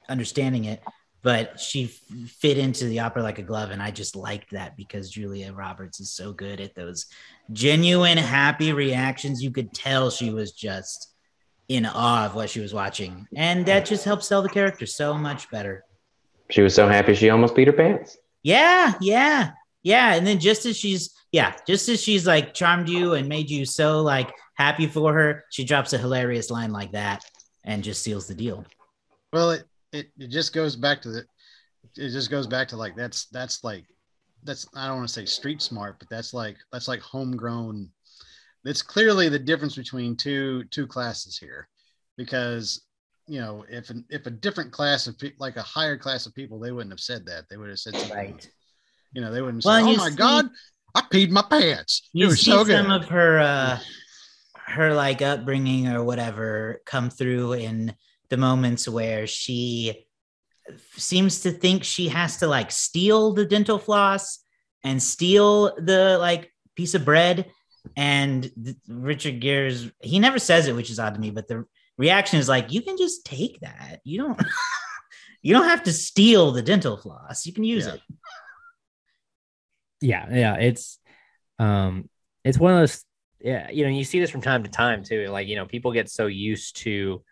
understanding 0.08 0.64
it. 0.64 0.82
But 1.20 1.58
she 1.58 1.84
f- 1.84 2.28
fit 2.28 2.58
into 2.58 2.84
the 2.84 3.00
opera 3.00 3.22
like 3.22 3.40
a 3.40 3.42
glove, 3.42 3.70
and 3.70 3.82
I 3.82 3.90
just 3.90 4.14
liked 4.14 4.52
that 4.52 4.76
because 4.76 5.10
Julia 5.10 5.52
Roberts 5.52 5.98
is 5.98 6.12
so 6.12 6.32
good 6.32 6.60
at 6.60 6.76
those 6.76 7.06
genuine 7.52 8.18
happy 8.18 8.72
reactions. 8.72 9.42
You 9.42 9.50
could 9.50 9.74
tell 9.74 10.10
she 10.10 10.30
was 10.30 10.52
just 10.52 11.12
in 11.66 11.86
awe 11.86 12.26
of 12.26 12.36
what 12.36 12.50
she 12.50 12.60
was 12.60 12.72
watching, 12.72 13.26
and 13.34 13.66
that 13.66 13.84
just 13.84 14.04
helped 14.04 14.24
sell 14.24 14.42
the 14.42 14.48
character 14.48 14.86
so 14.86 15.14
much 15.14 15.50
better. 15.50 15.84
She 16.50 16.62
was 16.62 16.74
so 16.74 16.86
happy 16.86 17.14
she 17.14 17.30
almost 17.30 17.54
peed 17.54 17.66
her 17.66 17.72
pants. 17.72 18.16
Yeah, 18.44 18.94
yeah, 19.00 19.50
yeah. 19.88 20.14
And 20.14 20.26
then 20.26 20.38
just 20.38 20.66
as 20.66 20.76
she's 20.76 21.14
yeah, 21.32 21.54
just 21.66 21.88
as 21.88 22.02
she's 22.02 22.26
like 22.26 22.52
charmed 22.52 22.90
you 22.90 23.14
and 23.14 23.26
made 23.26 23.48
you 23.48 23.64
so 23.64 24.02
like 24.02 24.30
happy 24.54 24.86
for 24.86 25.14
her, 25.14 25.44
she 25.50 25.64
drops 25.64 25.94
a 25.94 25.98
hilarious 25.98 26.50
line 26.50 26.72
like 26.72 26.92
that 26.92 27.24
and 27.64 27.82
just 27.82 28.02
seals 28.02 28.26
the 28.26 28.34
deal. 28.34 28.66
Well, 29.32 29.52
it, 29.52 29.64
it 29.92 30.06
it 30.18 30.28
just 30.28 30.52
goes 30.52 30.76
back 30.76 31.00
to 31.02 31.08
the 31.08 31.24
it 31.96 32.10
just 32.10 32.30
goes 32.30 32.46
back 32.46 32.68
to 32.68 32.76
like 32.76 32.96
that's 32.96 33.26
that's 33.26 33.64
like 33.64 33.84
that's 34.44 34.66
I 34.76 34.88
don't 34.88 34.98
want 34.98 35.08
to 35.08 35.14
say 35.14 35.24
street 35.24 35.62
smart, 35.62 35.98
but 35.98 36.10
that's 36.10 36.34
like 36.34 36.58
that's 36.70 36.88
like 36.88 37.00
homegrown. 37.00 37.88
It's 38.66 38.82
clearly 38.82 39.30
the 39.30 39.38
difference 39.38 39.74
between 39.74 40.16
two 40.16 40.64
two 40.64 40.86
classes 40.86 41.38
here, 41.38 41.66
because 42.18 42.84
you 43.26 43.40
know 43.40 43.64
if 43.70 43.88
an, 43.88 44.04
if 44.10 44.26
a 44.26 44.30
different 44.30 44.70
class 44.70 45.06
of 45.06 45.18
people 45.18 45.36
like 45.40 45.56
a 45.56 45.62
higher 45.62 45.96
class 45.96 46.26
of 46.26 46.34
people 46.34 46.58
they 46.58 46.72
wouldn't 46.72 46.92
have 46.92 47.00
said 47.00 47.24
that 47.26 47.44
they 47.48 47.56
would 47.56 47.68
have 47.68 47.78
said 47.78 47.94
something 47.94 48.16
Right. 48.16 48.50
You 49.12 49.20
know 49.20 49.32
they 49.32 49.40
wouldn't 49.42 49.64
Well, 49.64 49.84
say 49.84 49.92
oh 49.92 49.96
my 49.96 50.10
see- 50.10 50.16
god 50.16 50.48
I 50.94 51.02
peed 51.02 51.30
my 51.30 51.42
pants. 51.42 52.02
It 52.14 52.18
You 52.20 52.26
was 52.28 52.40
see 52.40 52.50
so 52.50 52.64
good. 52.64 52.76
some 52.82 52.90
of 52.90 53.04
her 53.08 53.38
uh 53.40 53.78
her 54.66 54.94
like 54.94 55.22
upbringing 55.22 55.88
or 55.88 56.02
whatever 56.02 56.80
come 56.86 57.08
through 57.10 57.54
in 57.54 57.94
the 58.30 58.36
moments 58.36 58.88
where 58.88 59.26
she 59.26 60.06
seems 60.96 61.40
to 61.42 61.50
think 61.50 61.84
she 61.84 62.08
has 62.08 62.38
to 62.38 62.46
like 62.46 62.70
steal 62.70 63.32
the 63.32 63.44
dental 63.46 63.78
floss 63.78 64.40
and 64.84 65.02
steal 65.02 65.74
the 65.76 66.18
like 66.18 66.52
piece 66.74 66.94
of 66.94 67.04
bread. 67.04 67.50
And 67.96 68.50
th- 68.62 68.76
richard 68.88 69.40
gere's 69.40 69.90
he 70.02 70.18
never 70.18 70.38
says 70.38 70.66
it 70.68 70.74
which 70.76 70.90
is 70.90 70.98
odd 70.98 71.14
to 71.14 71.20
me 71.20 71.30
but 71.30 71.48
the 71.48 71.64
reaction 71.96 72.38
is 72.38 72.48
like 72.48 72.72
you 72.72 72.82
can 72.82 72.96
just 72.98 73.24
take 73.24 73.60
that. 73.60 74.00
You 74.04 74.18
don't 74.18 74.42
you 75.42 75.54
don't 75.54 75.68
have 75.68 75.84
to 75.84 75.92
steal 75.92 76.50
the 76.52 76.62
dental 76.62 76.96
floss. 76.96 77.46
You 77.46 77.52
can 77.52 77.64
use 77.64 77.86
Yeah. 77.86 77.94
it 77.94 78.00
yeah 80.00 80.26
yeah 80.30 80.54
it's 80.56 80.98
um 81.58 82.08
it's 82.44 82.58
one 82.58 82.72
of 82.72 82.80
those 82.80 83.04
yeah 83.40 83.70
you 83.70 83.84
know 83.84 83.90
you 83.90 84.04
see 84.04 84.20
this 84.20 84.30
from 84.30 84.40
time 84.40 84.62
to 84.62 84.70
time 84.70 85.02
too 85.02 85.26
like 85.28 85.48
you 85.48 85.56
know 85.56 85.66
people 85.66 85.92
get 85.92 86.08
so 86.08 86.26
used 86.26 86.76
to 86.76 87.22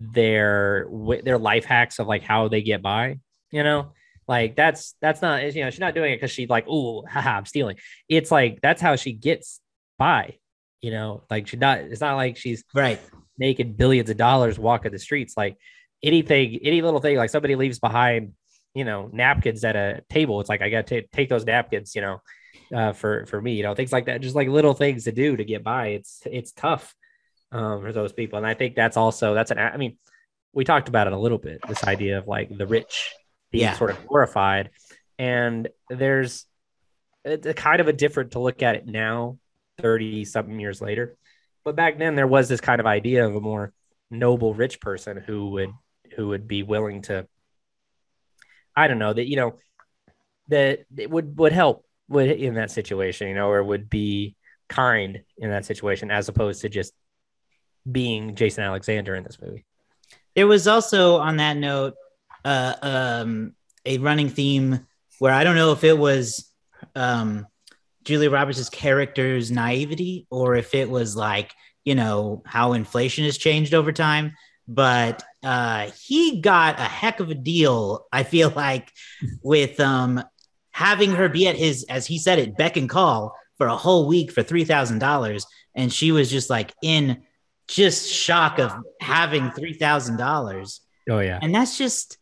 their 0.00 0.86
their 1.24 1.38
life 1.38 1.64
hacks 1.64 1.98
of 1.98 2.06
like 2.06 2.22
how 2.22 2.48
they 2.48 2.62
get 2.62 2.82
by 2.82 3.18
you 3.50 3.62
know? 3.62 3.92
Like 4.28 4.56
that's 4.56 4.96
that's 5.00 5.22
not 5.22 5.54
you 5.54 5.62
know 5.62 5.70
she's 5.70 5.80
not 5.80 5.94
doing 5.94 6.12
it 6.12 6.16
because 6.16 6.32
she's 6.32 6.48
like 6.48 6.66
oh 6.68 7.04
haha 7.08 7.36
i'm 7.36 7.46
stealing. 7.46 7.76
It's 8.08 8.32
like 8.32 8.60
that's 8.60 8.82
how 8.82 8.96
she 8.96 9.12
gets 9.12 9.60
by 9.98 10.38
you 10.80 10.90
know? 10.90 11.22
Like 11.30 11.46
she's 11.46 11.60
not 11.60 11.78
it's 11.78 12.00
not 12.00 12.16
like 12.16 12.36
she's 12.36 12.64
right. 12.74 13.00
making 13.38 13.74
billions 13.74 14.10
of 14.10 14.16
dollars 14.16 14.58
walking 14.58 14.90
the 14.90 14.98
streets. 14.98 15.34
Like 15.36 15.56
anything 16.02 16.58
any 16.64 16.82
little 16.82 16.98
thing 16.98 17.16
like 17.16 17.30
somebody 17.30 17.54
leaves 17.54 17.78
behind 17.78 18.32
you 18.76 18.84
know 18.84 19.08
napkins 19.12 19.64
at 19.64 19.74
a 19.76 20.02
table. 20.10 20.40
It's 20.40 20.48
like 20.48 20.62
i 20.62 20.68
gotta 20.68 21.00
ta- 21.02 21.08
take 21.12 21.28
those 21.28 21.44
napkins 21.46 21.94
you 21.96 22.02
know 22.02 22.16
uh, 22.74 22.92
for 22.92 23.26
for 23.26 23.40
me 23.40 23.52
you 23.54 23.62
know 23.62 23.74
things 23.74 23.92
like 23.92 24.06
that. 24.06 24.20
Just 24.20 24.36
like 24.36 24.48
little 24.48 24.74
things 24.74 25.04
to 25.04 25.12
do 25.12 25.36
to 25.36 25.44
get 25.44 25.64
by. 25.64 25.88
It's 25.98 26.22
it's 26.26 26.52
tough 26.52 26.94
um, 27.52 27.80
for 27.82 27.92
those 27.92 28.12
people. 28.12 28.36
And 28.38 28.46
i 28.46 28.54
think 28.54 28.74
that's 28.76 28.96
also 28.96 29.34
that's 29.34 29.50
an 29.50 29.58
i 29.58 29.76
mean 29.76 29.96
we 30.52 30.64
talked 30.64 30.88
about 30.88 31.06
it 31.06 31.12
a 31.12 31.18
little 31.18 31.38
bit 31.38 31.60
this 31.68 31.84
idea 31.84 32.18
of 32.18 32.26
like 32.26 32.48
the 32.56 32.66
rich 32.66 33.12
being 33.50 33.64
Yeah. 33.64 33.76
sort 33.76 33.90
of 33.90 34.06
glorified. 34.06 34.70
And 35.18 35.68
there's 35.88 36.44
it's 37.24 37.46
a 37.46 37.54
kind 37.54 37.80
of 37.80 37.88
a 37.88 37.92
different 37.92 38.32
to 38.32 38.38
look 38.40 38.62
at 38.62 38.74
it 38.76 38.86
now 38.86 39.38
30 39.80 40.24
something 40.24 40.58
years 40.60 40.80
later. 40.80 41.16
But 41.64 41.76
back 41.76 41.98
then 41.98 42.14
there 42.16 42.26
was 42.26 42.48
this 42.48 42.60
kind 42.60 42.80
of 42.80 42.86
idea 42.86 43.26
of 43.26 43.34
a 43.36 43.40
more 43.40 43.72
noble 44.10 44.54
rich 44.54 44.80
person 44.80 45.16
who 45.16 45.50
would 45.50 45.70
who 46.14 46.28
would 46.28 46.46
be 46.48 46.62
willing 46.62 47.02
to 47.02 47.26
i 48.76 48.86
don't 48.88 48.98
know 48.98 49.12
that 49.12 49.28
you 49.28 49.36
know 49.36 49.54
that 50.48 50.80
it 50.96 51.10
would 51.10 51.38
would 51.38 51.52
help 51.52 51.84
would 52.08 52.30
in 52.30 52.54
that 52.54 52.70
situation 52.70 53.28
you 53.28 53.34
know 53.34 53.48
or 53.48 53.62
would 53.62 53.90
be 53.90 54.36
kind 54.68 55.22
in 55.38 55.50
that 55.50 55.64
situation 55.64 56.10
as 56.10 56.28
opposed 56.28 56.60
to 56.62 56.68
just 56.68 56.92
being 57.90 58.34
jason 58.34 58.64
alexander 58.64 59.14
in 59.14 59.24
this 59.24 59.40
movie 59.40 59.64
There 60.34 60.46
was 60.46 60.68
also 60.68 61.16
on 61.16 61.38
that 61.38 61.56
note 61.56 61.94
uh, 62.44 62.74
um, 62.80 63.54
a 63.84 63.98
running 63.98 64.28
theme 64.28 64.86
where 65.18 65.32
I 65.32 65.42
don't 65.42 65.56
know 65.56 65.72
if 65.72 65.82
it 65.82 65.98
was 65.98 66.50
um, 66.94 67.46
Julia 68.04 68.30
Roberts' 68.30 68.68
character's 68.68 69.50
naivety 69.50 70.26
or 70.30 70.54
if 70.54 70.74
it 70.74 70.88
was 70.88 71.16
like 71.16 71.52
you 71.84 71.94
know 71.94 72.42
how 72.46 72.72
inflation 72.72 73.24
has 73.24 73.36
changed 73.36 73.74
over 73.74 73.92
time. 73.92 74.34
But 74.68 75.22
uh, 75.44 75.90
he 76.02 76.40
got 76.40 76.80
a 76.80 76.84
heck 76.84 77.20
of 77.20 77.30
a 77.30 77.34
deal. 77.34 78.06
I 78.12 78.24
feel 78.24 78.50
like 78.50 78.92
with 79.42 79.78
um, 79.78 80.22
having 80.72 81.12
her 81.12 81.28
be 81.28 81.46
at 81.46 81.56
his, 81.56 81.84
as 81.88 82.06
he 82.06 82.18
said 82.18 82.38
it, 82.38 82.56
beck 82.56 82.76
and 82.76 82.88
call 82.88 83.36
for 83.58 83.68
a 83.68 83.76
whole 83.76 84.08
week 84.08 84.32
for 84.32 84.42
three 84.42 84.64
thousand 84.64 84.98
dollars, 84.98 85.46
and 85.74 85.92
she 85.92 86.12
was 86.12 86.30
just 86.30 86.50
like 86.50 86.74
in 86.82 87.22
just 87.68 88.10
shock 88.12 88.58
of 88.58 88.72
having 89.00 89.50
three 89.52 89.72
thousand 89.74 90.16
dollars, 90.16 90.80
oh 91.08 91.20
yeah 91.20 91.38
and 91.42 91.54
that's 91.54 91.78
just 91.78 92.18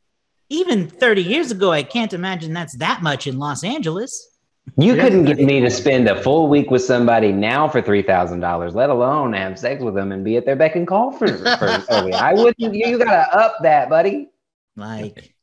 even 0.50 0.86
thirty 0.86 1.22
years 1.22 1.50
ago. 1.50 1.72
I 1.72 1.82
can't 1.82 2.12
imagine 2.12 2.52
that's 2.52 2.76
that 2.76 3.02
much 3.02 3.26
in 3.26 3.38
Los 3.38 3.64
Angeles. 3.64 4.33
You 4.76 4.94
Yeah. 4.94 5.02
couldn't 5.02 5.24
get 5.24 5.38
me 5.38 5.60
to 5.60 5.70
spend 5.70 6.08
a 6.08 6.20
full 6.20 6.48
week 6.48 6.70
with 6.70 6.82
somebody 6.82 7.32
now 7.32 7.68
for 7.68 7.80
three 7.82 8.02
thousand 8.02 8.40
dollars, 8.40 8.74
let 8.74 8.90
alone 8.90 9.32
have 9.34 9.58
sex 9.58 9.82
with 9.82 9.94
them 9.94 10.10
and 10.12 10.24
be 10.24 10.36
at 10.36 10.46
their 10.46 10.56
beck 10.56 10.74
and 10.76 10.86
call 10.86 11.12
for. 11.12 11.26
for 11.28 11.84
oh, 11.90 12.06
yeah. 12.06 12.24
I 12.24 12.34
wouldn't. 12.34 12.58
You, 12.58 12.70
you 12.72 12.98
gotta 12.98 13.36
up 13.36 13.56
that, 13.62 13.88
buddy. 13.88 14.30
Like, 14.76 15.34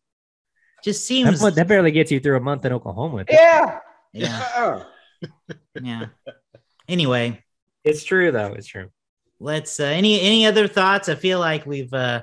just 0.84 1.02
that, 1.02 1.06
seems, 1.06 1.40
that 1.40 1.68
barely 1.68 1.92
gets 1.92 2.12
you 2.12 2.20
through 2.20 2.38
a 2.38 2.42
month 2.42 2.66
in 2.66 2.74
oklahoma 2.74 3.24
Yeah. 3.30 3.80
yeah, 4.14 4.84
yeah. 5.82 6.06
Anyway, 6.90 7.42
it's 7.86 8.04
true 8.04 8.32
though 8.32 8.54
it's 8.54 8.68
true 8.68 8.90
let's. 9.42 9.80
Uh, 9.80 9.86
any 9.86 10.22
any 10.22 10.46
other 10.46 10.68
thoughts? 10.68 11.10
I 11.10 11.16
feel 11.16 11.40
like 11.40 11.66
we've 11.66 11.94
uh, 11.94 12.22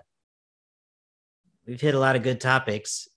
we've 1.67 1.81
hit 1.81 1.95
a 1.95 1.99
lot 1.99 2.17
of 2.17 2.23
good 2.23 2.41
topics. 2.41 3.09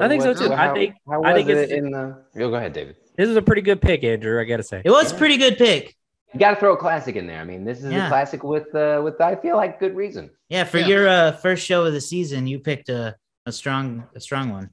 I 0.00 0.08
think 0.08 0.22
so, 0.22 0.34
too. 0.34 0.52
I 0.52 0.72
think- 0.74 0.94
How 1.08 1.22
I 1.22 1.32
was 1.32 1.34
think 1.34 1.48
it's- 1.50 1.70
it 1.70 1.78
in 1.78 1.90
the? 1.90 2.24
Yo, 2.34 2.48
go 2.50 2.56
ahead, 2.56 2.72
David. 2.72 2.96
this 3.16 3.28
is 3.28 3.36
a 3.36 3.42
pretty 3.42 3.62
good 3.62 3.80
pick 3.82 4.04
andrew 4.04 4.40
i 4.40 4.44
gotta 4.44 4.62
say 4.62 4.80
It 4.84 4.90
was 4.90 5.10
a 5.10 5.14
Yeah. 5.14 5.18
pretty 5.18 5.36
good 5.38 5.58
pick. 5.58 5.94
You 6.34 6.38
got 6.40 6.50
to 6.50 6.56
throw 6.60 6.74
a 6.74 6.76
classic 6.76 7.16
in 7.16 7.26
there. 7.26 7.40
I 7.40 7.44
mean, 7.44 7.64
this 7.64 7.82
is 7.82 7.90
Yeah. 7.90 8.04
a 8.06 8.08
classic 8.10 8.42
with 8.44 8.72
uh, 8.74 9.00
with 9.02 9.18
I 9.20 9.34
feel 9.36 9.56
like 9.56 9.80
good 9.80 9.96
reason. 9.96 10.28
Yeah, 10.50 10.64
for 10.64 10.76
Yeah. 10.78 10.86
your 10.86 11.08
uh, 11.08 11.32
first 11.32 11.64
show 11.64 11.86
of 11.86 11.94
the 11.94 12.02
season, 12.02 12.46
you 12.46 12.58
picked 12.60 12.90
a, 12.90 13.16
a 13.46 13.52
strong 13.52 14.04
a 14.14 14.20
strong 14.20 14.50
one. 14.50 14.68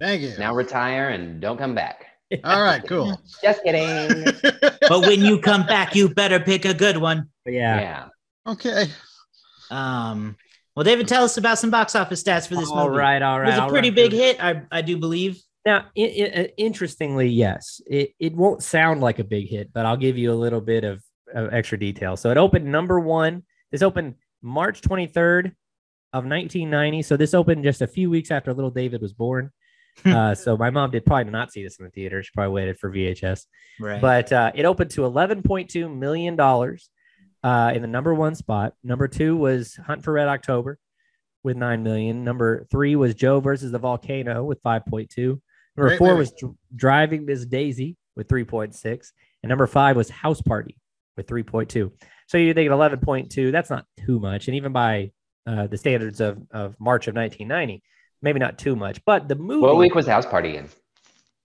thank 0.00 0.20
you 0.22 0.32
Now 0.38 0.52
retire 0.54 1.10
and 1.10 1.40
don't 1.40 1.56
come 1.58 1.74
back. 1.74 2.06
all 2.44 2.60
right 2.60 2.82
cool 2.88 3.20
Just 3.42 3.62
kidding. 3.62 4.24
But 4.88 5.00
when 5.02 5.20
you 5.22 5.38
come 5.40 5.64
back, 5.66 5.94
you 5.94 6.08
better 6.08 6.40
pick 6.40 6.64
a 6.64 6.74
good 6.74 6.96
one. 6.98 7.28
Yeah 7.46 7.80
yeah. 7.80 8.08
okay 8.52 8.86
Um, 9.70 10.36
well, 10.76 10.84
David, 10.84 11.08
tell 11.08 11.24
us 11.24 11.38
about 11.38 11.58
some 11.58 11.70
box 11.70 11.94
office 11.94 12.22
stats 12.22 12.46
for 12.46 12.54
this 12.54 12.68
all 12.68 12.88
movie. 12.88 12.98
right 12.98 13.22
all 13.22 13.40
It 13.40 13.46
was 13.46 13.58
a 13.58 13.66
pretty 13.68 13.88
run 13.88 13.94
big 13.94 14.12
hit, 14.12 14.42
I, 14.44 14.62
I 14.70 14.82
do 14.82 14.98
believe. 14.98 15.40
Now, 15.64 15.86
i 15.96 16.02
i 16.02 16.52
interestingly, 16.58 17.28
yes, 17.28 17.80
it, 17.86 18.12
it 18.20 18.34
won't 18.34 18.62
sound 18.62 19.00
like 19.00 19.18
a 19.18 19.24
big 19.24 19.48
hit, 19.48 19.72
but 19.72 19.86
I'll 19.86 19.96
give 19.96 20.18
you 20.18 20.32
a 20.32 20.34
little 20.34 20.60
bit 20.60 20.84
of, 20.84 21.02
of 21.34 21.52
extra 21.52 21.78
detail. 21.78 22.16
So 22.18 22.30
it 22.30 22.36
opened 22.36 22.66
number 22.66 23.00
one. 23.00 23.42
This 23.72 23.80
opened 23.80 24.16
March 24.42 24.82
23rd 24.82 25.46
of 26.12 26.24
1990. 26.24 27.02
So 27.02 27.16
this 27.16 27.32
opened 27.32 27.64
just 27.64 27.80
a 27.80 27.86
few 27.86 28.10
weeks 28.10 28.30
after 28.30 28.52
little 28.52 28.70
David 28.70 29.00
was 29.00 29.14
born. 29.14 29.50
uh, 30.04 30.34
so 30.34 30.58
my 30.58 30.68
mom 30.68 30.90
did 30.90 31.06
probably 31.06 31.32
not 31.32 31.52
see 31.52 31.64
this 31.64 31.78
in 31.78 31.86
the 31.86 31.90
theater. 31.90 32.22
She 32.22 32.30
probably 32.34 32.52
waited 32.52 32.78
for 32.78 32.92
VHS. 32.92 33.46
Right. 33.80 34.00
But 34.00 34.30
uh, 34.30 34.52
it 34.54 34.66
opened 34.66 34.90
to 34.90 35.00
11.2 35.00 35.96
million 35.96 36.36
dollars 36.36 36.90
uh, 37.46 37.70
in 37.72 37.80
the 37.80 37.86
number 37.86 38.12
one 38.12 38.34
spot. 38.34 38.74
Number 38.82 39.06
two 39.06 39.36
was 39.36 39.76
Hunt 39.76 40.02
for 40.02 40.12
Red 40.12 40.26
October 40.26 40.80
with 41.44 41.56
nine 41.56 41.84
million. 41.84 42.24
Number 42.24 42.66
three 42.72 42.96
was 42.96 43.14
Joe 43.14 43.38
versus 43.38 43.70
the 43.70 43.78
Volcano 43.78 44.42
with 44.42 44.60
5.2. 44.64 45.16
Number 45.16 45.40
Great 45.76 45.98
four 45.98 46.08
movie. 46.08 46.18
was 46.18 46.32
Dr- 46.32 46.56
Driving 46.74 47.24
Miss 47.24 47.46
Daisy 47.46 47.96
with 48.16 48.26
3.6, 48.26 49.12
and 49.42 49.48
number 49.48 49.68
five 49.68 49.94
was 49.94 50.10
House 50.10 50.42
Party 50.42 50.76
with 51.16 51.28
3.2. 51.28 51.92
So 52.26 52.36
you 52.36 52.52
think 52.52 52.68
11.2? 52.68 53.52
That's 53.52 53.70
not 53.70 53.84
too 54.04 54.18
much, 54.18 54.48
and 54.48 54.56
even 54.56 54.72
by 54.72 55.12
uh, 55.46 55.68
the 55.68 55.78
standards 55.78 56.20
of 56.20 56.42
of 56.50 56.74
March 56.80 57.06
of 57.06 57.14
1990, 57.14 57.80
maybe 58.22 58.40
not 58.40 58.58
too 58.58 58.74
much. 58.74 59.04
But 59.04 59.28
the 59.28 59.36
movie. 59.36 59.60
What 59.60 59.76
week 59.76 59.94
was 59.94 60.08
House 60.08 60.26
Party 60.26 60.56
in? 60.56 60.68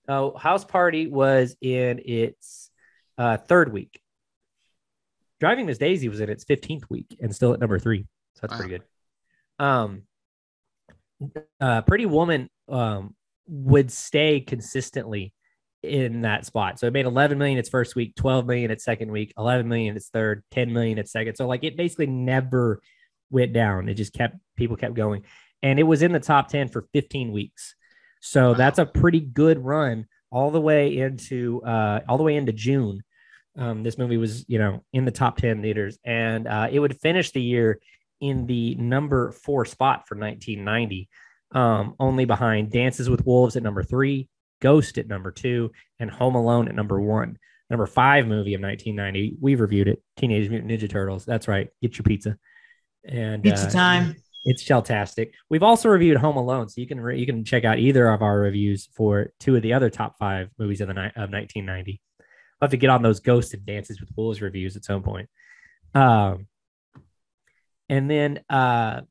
Oh, 0.08 0.36
House 0.36 0.66
Party 0.66 1.06
was 1.06 1.56
in 1.62 2.02
its 2.04 2.72
uh, 3.20 3.38
third 3.38 3.72
week. 3.72 4.01
Driving 5.42 5.66
Miss 5.66 5.78
Daisy 5.80 6.08
was 6.08 6.20
in 6.22 6.30
its 6.30 6.46
15th 6.46 6.84
week 6.90 7.18
and 7.20 7.36
still 7.36 7.52
at 7.52 7.60
number 7.60 7.80
three. 7.80 8.06
So 8.36 8.42
that's 8.44 8.54
Wow. 8.54 8.60
pretty 8.60 8.70
good. 8.78 8.84
Um, 9.66 10.04
uh, 11.60 11.82
Pretty 11.82 12.06
Woman 12.06 12.50
um, 12.70 13.16
would 13.48 13.92
stay 13.92 14.40
consistently 14.40 15.34
in 15.84 16.22
that 16.22 16.46
spot. 16.46 16.80
So 16.80 16.86
it 16.86 16.94
made 16.94 17.06
11 17.08 17.40
million 17.40 17.58
its 17.58 17.70
first 17.70 17.96
week, 17.96 18.16
12 18.16 18.46
million 18.46 18.70
its 18.72 18.84
second 18.84 19.12
week, 19.12 19.34
11 19.36 19.68
million 19.68 19.96
its 19.96 20.10
third, 20.10 20.44
10 20.52 20.72
million 20.72 21.00
its 21.00 21.12
second. 21.12 21.36
So 21.36 21.48
like 21.48 21.64
it 21.64 21.76
basically 21.76 22.06
never 22.06 22.80
went 23.32 23.52
down. 23.52 23.90
It 23.90 23.96
just 23.96 24.14
kept 24.14 24.36
people 24.56 24.76
kept 24.78 24.94
going, 24.94 25.24
and 25.64 25.80
it 25.80 25.84
was 25.84 26.04
in 26.04 26.12
the 26.12 26.20
top 26.20 26.50
10 26.50 26.68
for 26.68 26.88
15 26.94 27.32
weeks. 27.32 27.74
So 28.20 28.50
Wow. 28.50 28.54
that's 28.54 28.78
a 28.78 28.86
pretty 28.86 29.20
good 29.22 29.58
run 29.66 30.06
all 30.30 30.52
the 30.52 30.62
way 30.62 30.98
into 30.98 31.64
uh, 31.64 32.02
all 32.08 32.18
the 32.18 32.24
way 32.24 32.36
into 32.36 32.54
June. 32.54 33.02
Um, 33.58 33.84
this 33.84 33.98
movie 33.98 34.18
was, 34.18 34.46
you 34.48 34.60
know, 34.60 34.84
in 34.94 35.06
the 35.06 35.12
top 35.12 35.38
10 35.38 35.62
theaters, 35.62 35.98
and 36.06 36.48
uh, 36.48 36.70
it 36.72 36.80
would 36.80 37.00
finish 37.00 37.32
the 37.32 37.42
year 37.42 37.80
in 38.22 38.46
the 38.46 38.76
number 38.76 39.32
four 39.32 39.66
spot 39.66 40.08
for 40.08 40.16
1990, 40.16 41.10
um, 41.54 41.96
only 42.00 42.26
behind 42.26 42.72
Dances 42.72 43.10
with 43.10 43.26
Wolves 43.26 43.56
at 43.56 43.64
number 43.64 43.84
three, 43.84 44.30
Ghost 44.62 44.98
at 44.98 45.08
number 45.08 45.32
two, 45.32 45.72
and 46.00 46.10
Home 46.10 46.36
Alone 46.36 46.68
at 46.68 46.76
number 46.76 47.02
one. 47.02 47.38
Number 47.70 47.88
five 47.88 48.28
movie 48.28 48.54
of 48.54 48.62
1990, 48.62 49.38
we've 49.42 49.60
reviewed 49.60 49.88
it. 49.88 50.04
Teenage 50.18 50.50
Mutant 50.50 50.72
Ninja 50.72 50.90
Turtles. 50.90 51.26
That's 51.26 51.48
right. 51.48 51.70
Get 51.82 51.98
your 51.98 52.04
pizza. 52.04 52.38
And 53.06 53.42
Pizza 53.42 53.68
uh, 53.68 53.70
time. 53.70 54.16
it's 54.44 54.64
shelltastic. 54.64 55.32
We've 55.50 55.64
also 55.64 55.90
reviewed 55.90 56.18
Home 56.18 56.38
Alone, 56.38 56.70
so 56.70 56.82
you 56.82 56.88
can 56.88 57.00
re- 57.00 57.18
you 57.18 57.26
can 57.26 57.44
check 57.44 57.64
out 57.64 57.80
either 57.80 58.10
of 58.10 58.22
our 58.22 58.40
reviews 58.40 58.90
for 58.94 59.32
two 59.40 59.56
of 59.56 59.62
the 59.64 59.74
other 59.74 59.90
top 59.90 60.18
five 60.20 60.50
movies 60.60 60.82
of 60.82 60.90
the 60.90 60.94
night 60.94 61.14
of 61.16 61.32
1990. 61.32 62.02
I'll 62.62 62.68
have 62.68 62.72
to 62.72 62.78
get 62.78 62.92
on 62.92 63.02
those 63.02 63.20
Ghost 63.20 63.54
and 63.54 63.66
Dances 63.66 64.00
with 64.00 64.10
Wolves 64.16 64.42
reviews 64.42 64.76
at 64.76 64.86
some 64.86 65.02
point. 65.02 65.30
Um, 65.96 66.48
and 67.90 68.10
then 68.10 68.42
uh, 68.50 69.02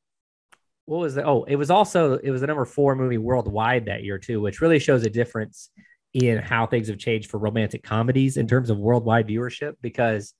what 0.86 1.00
was 1.00 1.14
the? 1.16 1.24
Oh, 1.24 1.44
it 1.44 1.56
was 1.56 1.70
also 1.70 2.14
it 2.16 2.30
was 2.30 2.40
the 2.40 2.46
number 2.46 2.64
four 2.64 2.94
movie 2.94 3.18
worldwide 3.18 3.86
that 3.86 4.04
year 4.04 4.18
too, 4.18 4.40
which 4.40 4.60
really 4.60 4.78
shows 4.78 5.04
a 5.04 5.10
difference 5.10 5.70
in 6.14 6.38
how 6.38 6.66
things 6.66 6.88
have 6.88 6.98
changed 6.98 7.30
for 7.30 7.38
romantic 7.38 7.82
comedies 7.82 8.36
in 8.36 8.48
terms 8.48 8.70
of 8.70 8.78
worldwide 8.78 9.28
viewership 9.28 9.74
because 9.82 10.34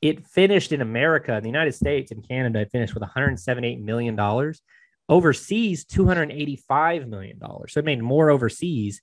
it 0.00 0.26
finished 0.26 0.72
in 0.72 0.80
America, 0.80 1.36
in 1.36 1.42
the 1.42 1.48
United 1.48 1.72
States, 1.72 2.10
and 2.10 2.26
Canada, 2.26 2.60
it 2.60 2.72
finished 2.72 2.94
with 2.94 3.02
178 3.02 3.80
million 3.80 4.16
dollars. 4.16 4.62
Overseas, 5.08 5.84
285 5.84 7.08
million 7.08 7.38
dollars. 7.38 7.72
So 7.72 7.80
it 7.80 7.84
made 7.84 8.00
more 8.00 8.30
overseas 8.30 9.02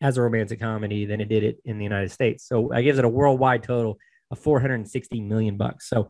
as 0.00 0.16
a 0.16 0.22
romantic 0.22 0.60
comedy 0.60 1.04
than 1.04 1.20
it 1.20 1.28
did 1.28 1.42
it 1.42 1.58
in 1.64 1.78
the 1.78 1.84
United 1.84 2.10
States. 2.10 2.46
So 2.46 2.70
that 2.72 2.82
gives 2.82 2.98
it 2.98 3.04
a 3.04 3.08
worldwide 3.08 3.62
total 3.62 3.98
of 4.30 4.38
460 4.38 5.20
million 5.20 5.56
bucks. 5.56 5.88
So 5.88 6.08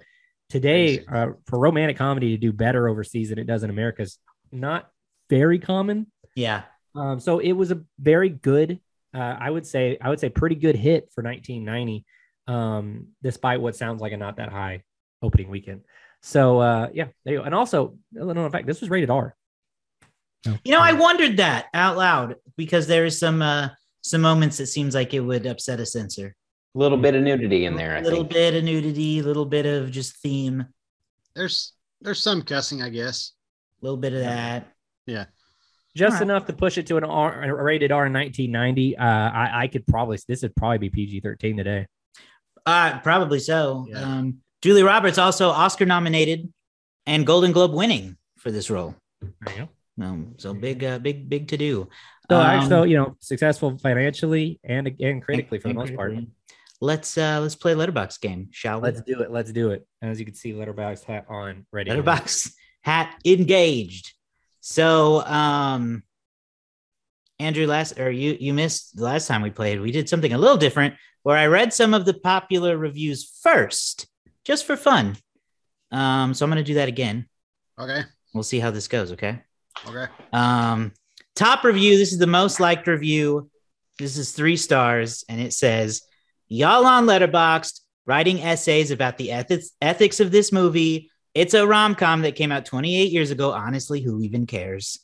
today, 0.48 1.05
uh, 1.11 1.29
for 1.46 1.59
romantic 1.59 1.96
comedy 1.96 2.31
to 2.31 2.37
do 2.37 2.53
better 2.53 2.88
overseas 2.88 3.31
than 3.31 3.38
it 3.38 3.46
does 3.46 3.62
in 3.62 3.70
America 3.70 4.03
is 4.03 4.18
not 4.53 4.88
very 5.29 5.59
common. 5.59 6.07
Yeah. 6.35 6.62
Um, 6.94 7.20
so 7.20 7.38
it 7.38 7.53
was 7.53 7.70
a 7.70 7.83
very 7.98 8.29
good, 8.29 8.81
uh, 9.14 9.37
I 9.38 9.50
would 9.50 9.66
say, 9.66 9.98
I 10.00 10.09
would 10.09 10.20
say 10.20 10.29
pretty 10.29 10.57
good 10.57 10.76
hit 10.76 11.11
for 11.14 11.22
1990, 11.22 12.05
um, 12.46 13.09
despite 13.22 13.61
what 13.61 13.76
sounds 13.76 14.00
like 14.00 14.12
a 14.12 14.16
not 14.16 14.37
that 14.37 14.50
high 14.50 14.83
opening 15.22 15.50
weekend. 15.50 15.83
So 16.22 16.59
uh, 16.61 16.88
yeah, 16.92 17.09
there 17.24 17.35
you 17.35 17.40
go. 17.40 17.44
And 17.44 17.55
also, 17.55 17.96
in 18.14 18.50
fact, 18.50 18.66
this 18.66 18.81
was 18.81 18.90
rated 18.90 19.11
R. 19.11 19.35
You 20.64 20.72
know, 20.72 20.81
I 20.81 20.94
wondered 20.94 21.37
that 21.37 21.66
out 21.74 21.96
loud 21.98 22.37
because 22.57 22.87
there 22.87 23.05
is 23.05 23.18
some 23.18 23.42
uh 23.42 23.68
some 24.02 24.20
moments 24.20 24.60
it 24.60 24.66
seems 24.66 24.94
like 24.94 25.14
it 25.14 25.20
would 25.20 25.46
upset 25.46 25.80
a 25.80 25.86
censor. 25.86 26.34
A 26.74 26.78
little 26.78 26.98
bit 26.98 27.14
of 27.14 27.22
nudity 27.22 27.64
in 27.64 27.74
there, 27.76 27.96
A 27.96 28.00
little 28.02 28.24
bit 28.24 28.54
of 28.54 28.62
nudity, 28.62 29.18
a 29.18 29.22
little 29.22 29.44
bit 29.44 29.66
of 29.66 29.90
just 29.90 30.16
theme, 30.18 30.66
There's 31.34 31.72
there's 32.00 32.22
some 32.22 32.42
cussing, 32.42 32.80
I 32.82 32.88
guess. 32.88 33.32
A 33.82 33.84
little 33.84 33.96
bit 33.98 34.12
of 34.14 34.20
that. 34.20 34.72
Yeah. 35.06 35.26
Just 35.96 36.14
Alright. 36.14 36.22
enough 36.22 36.46
to 36.46 36.52
push 36.52 36.78
it 36.78 36.86
to 36.86 36.96
an 36.96 37.04
R, 37.04 37.42
a 37.42 37.62
rated 37.62 37.90
R 37.92 38.06
in 38.06 38.12
1990. 38.12 38.96
Uh, 38.96 39.04
I, 39.04 39.62
I 39.62 39.66
could 39.68 39.86
probably 39.86 40.18
this 40.28 40.42
would 40.42 40.54
probably 40.54 40.78
be 40.78 40.90
PG 40.90 41.20
13 41.20 41.56
today. 41.56 41.86
Uh 42.64 42.98
probably 43.00 43.40
so. 43.40 43.86
Yeah. 43.88 44.00
Um 44.02 44.38
Julie 44.62 44.82
Roberts 44.82 45.18
also 45.18 45.48
Oscar 45.48 45.86
nominated 45.86 46.52
and 47.06 47.26
Golden 47.26 47.52
Globe 47.52 47.72
winning 47.72 48.16
for 48.38 48.50
this 48.50 48.70
role. 48.70 48.94
There 49.20 49.54
you 49.56 49.68
go. 49.98 50.04
Um, 50.04 50.34
so 50.38 50.54
big 50.54 50.84
uh 50.84 50.98
big 50.98 51.28
big 51.28 51.48
to 51.48 51.56
do. 51.56 51.88
So 52.31 52.37
Um, 52.37 52.47
actually, 52.47 52.69
so, 52.69 52.83
you 52.85 52.97
know, 52.97 53.16
successful 53.21 53.77
financially 53.79 54.61
and 54.64 54.87
and 55.01 55.23
critically 55.23 55.59
for 55.59 55.69
the 55.69 55.75
most 55.75 55.95
part. 55.95 56.14
Let's 56.81 57.19
uh 57.19 57.40
let's 57.43 57.57
play 57.57 57.75
letterboxd 57.75 58.21
game, 58.23 58.49
shall 58.53 58.81
we? 58.81 58.85
Let's 58.88 59.03
do 59.03 59.21
it. 59.21 59.31
Let's 59.31 59.53
do 59.53 59.71
it. 59.73 59.87
As 60.01 60.19
you 60.19 60.25
can 60.25 60.35
see, 60.35 60.53
Letterboxd 60.55 61.05
hat 61.05 61.27
on 61.29 61.66
ready. 61.73 61.90
letterboxd 61.90 62.53
hat 62.83 63.14
engaged. 63.27 64.14
So 64.61 65.21
um 65.27 66.03
Andrew 67.38 67.66
last 67.66 67.99
or 67.99 68.11
you 68.11 68.37
you 68.40 68.55
missed 68.55 68.97
the 68.97 69.05
last 69.05 69.27
time 69.27 69.43
we 69.43 69.51
played. 69.51 69.81
We 69.81 69.90
did 69.93 70.09
something 70.09 70.33
a 70.33 70.38
little 70.38 70.57
different 70.57 70.95
where 71.23 71.37
I 71.37 71.47
read 71.49 71.73
some 71.75 71.93
of 71.95 72.05
the 72.07 72.14
popular 72.14 72.79
reviews 72.79 73.31
first, 73.43 74.07
just 74.45 74.64
for 74.66 74.77
fun. 74.77 75.16
Um, 75.90 76.33
so 76.35 76.45
I'm 76.45 76.51
gonna 76.51 76.62
do 76.62 76.75
that 76.75 76.88
again. 76.88 77.27
Okay. 77.79 78.03
We'll 78.33 78.43
see 78.45 78.61
how 78.61 78.71
this 78.71 78.88
goes, 78.88 79.12
okay? 79.12 79.43
Okay. 79.87 80.07
Um, 80.33 80.93
top 81.40 81.64
review. 81.64 81.96
This 81.96 82.12
is 82.12 82.18
the 82.18 82.26
most 82.26 82.61
liked 82.61 82.87
review. 82.87 83.50
This 83.98 84.18
is 84.18 84.33
three 84.33 84.57
stars, 84.57 85.24
and 85.29 85.40
it 85.40 85.53
says, 85.53 86.03
"Y'all 86.48 86.85
on 86.85 87.07
Letterboxd 87.07 87.81
writing 88.07 88.42
essays 88.42 88.90
about 88.90 89.16
the 89.16 89.33
ethics 89.33 89.70
ethics 89.81 90.20
of 90.20 90.31
this 90.31 90.53
movie. 90.53 91.11
It's 91.35 91.55
a 91.55 91.66
rom 91.66 91.94
com 91.94 92.22
that 92.22 92.37
came 92.37 92.53
out 92.53 92.66
28 92.66 93.11
years 93.11 93.31
ago. 93.31 93.53
Honestly, 93.53 94.00
who 94.00 94.22
even 94.22 94.46
cares?" 94.46 95.00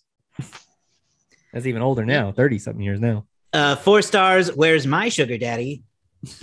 That's 1.52 1.66
even 1.66 1.80
older 1.80 2.04
now, 2.04 2.32
30 2.32 2.58
something 2.58 2.82
years 2.82 3.00
now. 3.00 3.24
Uh, 3.52 3.76
four 3.76 4.02
stars. 4.02 4.54
Where's 4.54 4.86
my 4.86 5.08
sugar 5.08 5.38
daddy? 5.38 5.82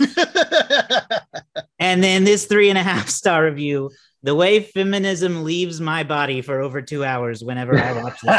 And 1.84 2.02
then 2.02 2.24
this 2.24 2.46
three 2.46 2.70
and 2.70 2.78
a 2.78 2.82
half 2.82 3.10
star 3.10 3.44
review. 3.44 3.90
The 4.24 4.34
way 4.34 4.60
feminism 4.60 5.44
leaves 5.44 5.82
my 5.82 6.02
body 6.02 6.40
for 6.40 6.60
over 6.62 6.80
two 6.80 7.04
hours 7.04 7.44
whenever 7.44 7.78
I 7.78 7.92
watch 8.02 8.20
this. 8.22 8.30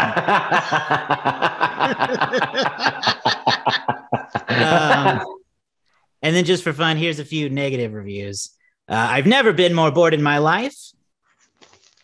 movie. 4.50 4.64
um, 4.64 5.24
and 6.24 6.36
then 6.36 6.44
just 6.44 6.64
for 6.64 6.74
fun, 6.74 6.98
here's 6.98 7.20
a 7.20 7.26
few 7.26 7.52
negative 7.52 7.94
reviews. 7.94 8.50
Uh, 8.90 8.96
I've 9.12 9.28
never 9.28 9.54
been 9.54 9.76
more 9.76 9.92
bored 9.92 10.16
in 10.16 10.24
my 10.24 10.40
life. 10.40 10.76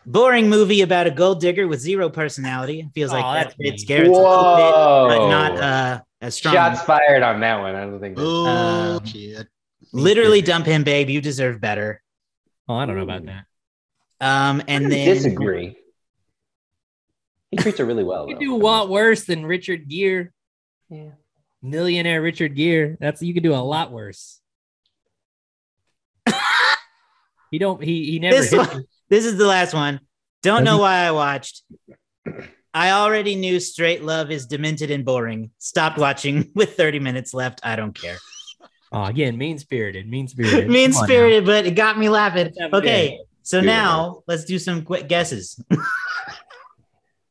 Boring 0.06 0.48
movie 0.48 0.82
about 0.82 1.08
a 1.08 1.10
gold 1.10 1.40
digger 1.40 1.66
with 1.66 1.80
zero 1.80 2.08
personality. 2.08 2.88
Feels 2.94 3.12
like 3.12 3.24
Aw, 3.24 3.34
that 3.34 3.54
fits 3.60 3.82
mean. 3.82 3.86
Garrett's 3.88 4.10
a 4.16 4.20
bit, 4.20 5.18
but 5.18 5.28
not 5.28 5.56
uh, 5.58 6.00
as 6.20 6.36
strong. 6.36 6.54
Shots 6.54 6.82
fired 6.82 7.24
on 7.24 7.40
that 7.40 7.60
one. 7.60 7.74
I 7.74 7.80
don't 7.80 8.00
think. 8.00 8.16
That, 8.16 8.22
oh 8.24 8.96
Um, 8.98 9.04
shit. 9.04 9.46
Literally 9.92 10.40
dump 10.40 10.66
him, 10.66 10.84
babe. 10.84 11.08
You 11.08 11.20
deserve 11.20 11.60
better. 11.60 12.00
Oh, 12.68 12.74
I 12.76 12.86
don't 12.86 12.96
know 12.96 13.02
about 13.02 13.26
that. 13.26 13.44
Um, 14.22 14.62
and 14.68 14.86
I 14.86 14.88
then 14.90 15.06
disagree. 15.14 15.76
He 17.50 17.56
treats 17.58 17.78
her 17.78 17.84
really 17.84 18.04
well. 18.04 18.28
You 18.28 18.34
though. 18.36 18.40
do 18.40 18.54
a 18.54 18.56
lot 18.56 18.88
worse 18.88 19.24
than 19.24 19.44
Richard 19.44 19.88
Gere, 19.88 20.30
Yeah. 20.88 21.10
millionaire 21.60 22.22
Richard 22.22 22.54
Gere. 22.56 22.96
That's 23.00 23.20
you 23.20 23.34
could 23.34 23.42
do 23.42 23.52
a 23.54 23.56
lot 23.56 23.90
worse. 23.92 24.40
he 27.50 27.58
don't. 27.58 27.82
He 27.82 28.10
he 28.12 28.18
never 28.18 28.36
This 28.36 28.52
one- 28.52 28.84
This 29.08 29.24
is 29.26 29.36
the 29.36 29.46
last 29.46 29.74
one. 29.74 30.00
Don't 30.42 30.64
know 30.64 30.78
why 30.78 30.98
I 30.98 31.10
watched. 31.10 31.62
I 32.74 32.92
already 32.92 33.34
knew 33.36 33.60
straight 33.60 34.02
love 34.02 34.30
is 34.30 34.46
demented 34.46 34.90
and 34.90 35.04
boring. 35.04 35.50
Stopped 35.58 35.98
watching 35.98 36.50
with 36.54 36.74
30 36.76 37.00
minutes 37.00 37.34
left. 37.34 37.60
I 37.62 37.76
don't 37.76 37.92
care. 37.94 38.16
Oh, 38.90 39.04
again, 39.04 39.36
mean 39.38 39.58
spirited, 39.58 40.08
mean 40.08 40.28
spirited, 40.28 40.68
Mean 40.70 40.92
spirited, 40.92 41.44
but 41.46 41.66
it 41.66 41.72
got 41.74 41.98
me 41.98 42.08
laughing. 42.08 42.52
Let's 42.56 42.74
Okay, 42.74 43.18
so 43.42 43.60
Do 43.60 43.66
it. 43.66 43.70
now 43.70 44.22
let's 44.26 44.44
do 44.44 44.58
some 44.58 44.82
quick 44.82 45.08
guesses. 45.08 45.62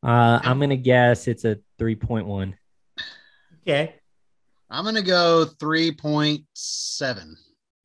Uh, 0.04 0.40
I'm 0.42 0.58
gonna 0.58 0.74
guess 0.76 1.28
it's 1.28 1.44
a 1.44 1.58
3.1. 1.78 2.54
Okay. 3.62 3.94
I'm 4.68 4.84
gonna 4.84 5.00
go 5.00 5.46
3.7. 5.60 7.34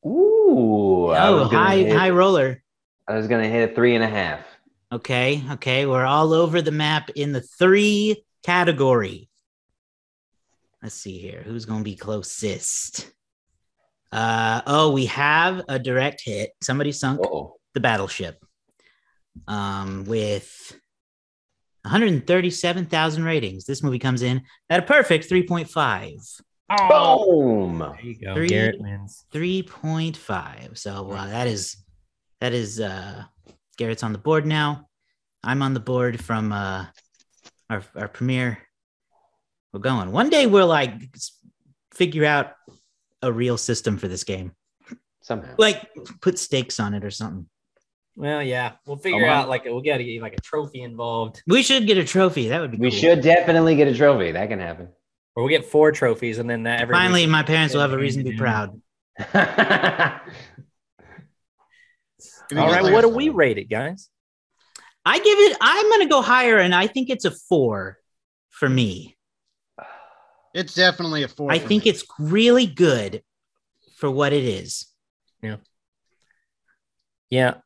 Ooh. 0.03 1.11
Oh, 1.13 1.43
high 1.43 1.75
hit- 1.77 1.95
high 1.95 2.09
roller. 2.09 2.63
I 3.07 3.15
was 3.15 3.27
gonna 3.27 3.47
hit 3.47 3.69
a 3.71 3.75
three 3.75 3.93
and 3.93 4.03
a 4.03 4.07
half. 4.07 4.39
Okay, 4.91 5.43
okay, 5.51 5.85
we're 5.85 6.05
all 6.05 6.33
over 6.33 6.59
the 6.61 6.71
map 6.71 7.11
in 7.11 7.33
the 7.33 7.41
three 7.41 8.23
category. 8.43 9.29
Let's 10.81 10.95
see 10.95 11.19
here. 11.19 11.43
Who's 11.45 11.65
going 11.65 11.81
to 11.81 11.83
be 11.83 11.95
closest? 11.95 13.11
Uh 14.11 14.61
oh, 14.65 14.91
we 14.91 15.05
have 15.05 15.61
a 15.69 15.77
direct 15.77 16.21
hit. 16.23 16.51
Somebody 16.63 16.91
sunk 16.93 17.19
Oh. 17.23 17.57
The 17.77 17.81
battleship. 17.81 18.43
Um 19.47 20.03
with 20.05 20.75
137,000 21.83 23.23
ratings. 23.23 23.65
This 23.65 23.81
movie 23.83 23.99
comes 23.99 24.21
in 24.21 24.41
at 24.69 24.79
a 24.79 24.83
perfect 24.83 25.29
3.5. 25.29 26.41
Boom. 26.89 27.79
There 27.79 28.01
you 28.01 28.19
go. 28.19 28.33
Three- 28.33 28.49
Garrett 28.49 28.81
wins. 28.81 29.25
3.5. 29.31 30.77
So 30.77 31.11
uh, 31.11 31.27
that 31.27 31.47
is 31.47 31.77
that 32.41 32.53
is 32.53 32.79
uh 32.79 33.23
Garrett's 33.77 34.03
on 34.03 34.11
the 34.11 34.17
board 34.17 34.45
now. 34.45 34.87
I'm 35.43 35.61
on 35.61 35.73
the 35.73 35.79
board 35.79 36.19
from 36.19 36.51
uh 36.51 36.87
our 37.69 37.83
our 37.95 38.07
premiere. 38.07 38.57
We're 39.71 39.79
going. 39.81 40.11
One 40.11 40.29
day 40.29 40.47
we'll 40.47 40.67
like 40.67 40.93
figure 41.93 42.25
out 42.25 42.53
a 43.21 43.31
real 43.31 43.57
system 43.57 43.97
for 43.97 44.07
this 44.07 44.23
game. 44.23 44.51
Somehow. 45.21 45.55
Like 45.57 45.87
put 46.21 46.39
stakes 46.39 46.79
on 46.79 46.93
it 46.93 47.03
or 47.05 47.11
something. 47.11 47.47
Well, 48.19 48.41
yeah, 48.41 48.71
we'll 48.87 48.97
figure 48.97 49.19
Come 49.21 49.29
out 49.29 49.47
like 49.47 49.65
we'll 49.65 49.79
get 49.81 50.01
a, 50.01 50.19
like 50.19 50.33
a 50.33 50.41
trophy 50.41 50.81
involved, 50.81 51.43
We 51.47 51.61
should 51.61 51.85
get 51.85 51.99
a 51.99 52.03
trophy. 52.03 52.47
That 52.49 52.61
would 52.61 52.71
be 52.71 52.77
We 52.77 52.89
cool. 52.89 52.99
should 52.99 53.21
definitely 53.21 53.75
get 53.75 53.87
a 53.87 53.95
trophy. 53.95 54.31
That 54.31 54.49
can 54.49 54.57
happen. 54.59 54.87
or 55.35 55.43
we'll 55.43 55.49
get 55.51 55.65
four 55.65 55.91
trophies, 55.91 56.39
and 56.39 56.49
then 56.49 56.63
that 56.63 56.81
every 56.81 56.95
Finally, 56.95 57.21
week- 57.21 57.29
my 57.29 57.43
parents 57.43 57.75
will 57.75 57.81
have 57.81 57.93
a 57.93 57.97
reason 57.97 58.23
to 58.25 58.31
be 58.31 58.37
proud. 58.45 58.81
If 59.19 59.33
you 62.51 62.59
All 62.59 62.67
get 62.67 62.71
right, 62.73 62.83
like 62.83 62.93
what 62.93 63.01
do 63.01 63.09
we 63.09 63.29
rate 63.29 63.57
it, 63.59 63.69
guys? 63.69 64.09
I 65.05 65.19
give 65.19 65.39
it, 65.39 65.57
I'm 65.61 65.85
going 65.89 66.01
to 66.01 66.09
go 66.09 66.21
higher, 66.21 66.57
and 66.57 66.73
I 66.75 66.87
think 66.87 67.09
it's 67.09 67.23
a 67.25 67.31
four 67.31 67.97
for 68.49 68.67
me. 68.67 69.15
It's 70.53 70.73
definitely 70.73 71.23
a 71.23 71.27
four. 71.27 71.51
I 71.51 71.59
for 71.59 71.67
think 71.67 71.83
me. 71.85 71.91
it's 71.91 72.03
really 72.19 72.65
good 72.65 73.21
for 73.97 74.09
what 74.09 74.33
it 74.33 74.43
is. 74.43 74.87
Yeah, 75.43 75.57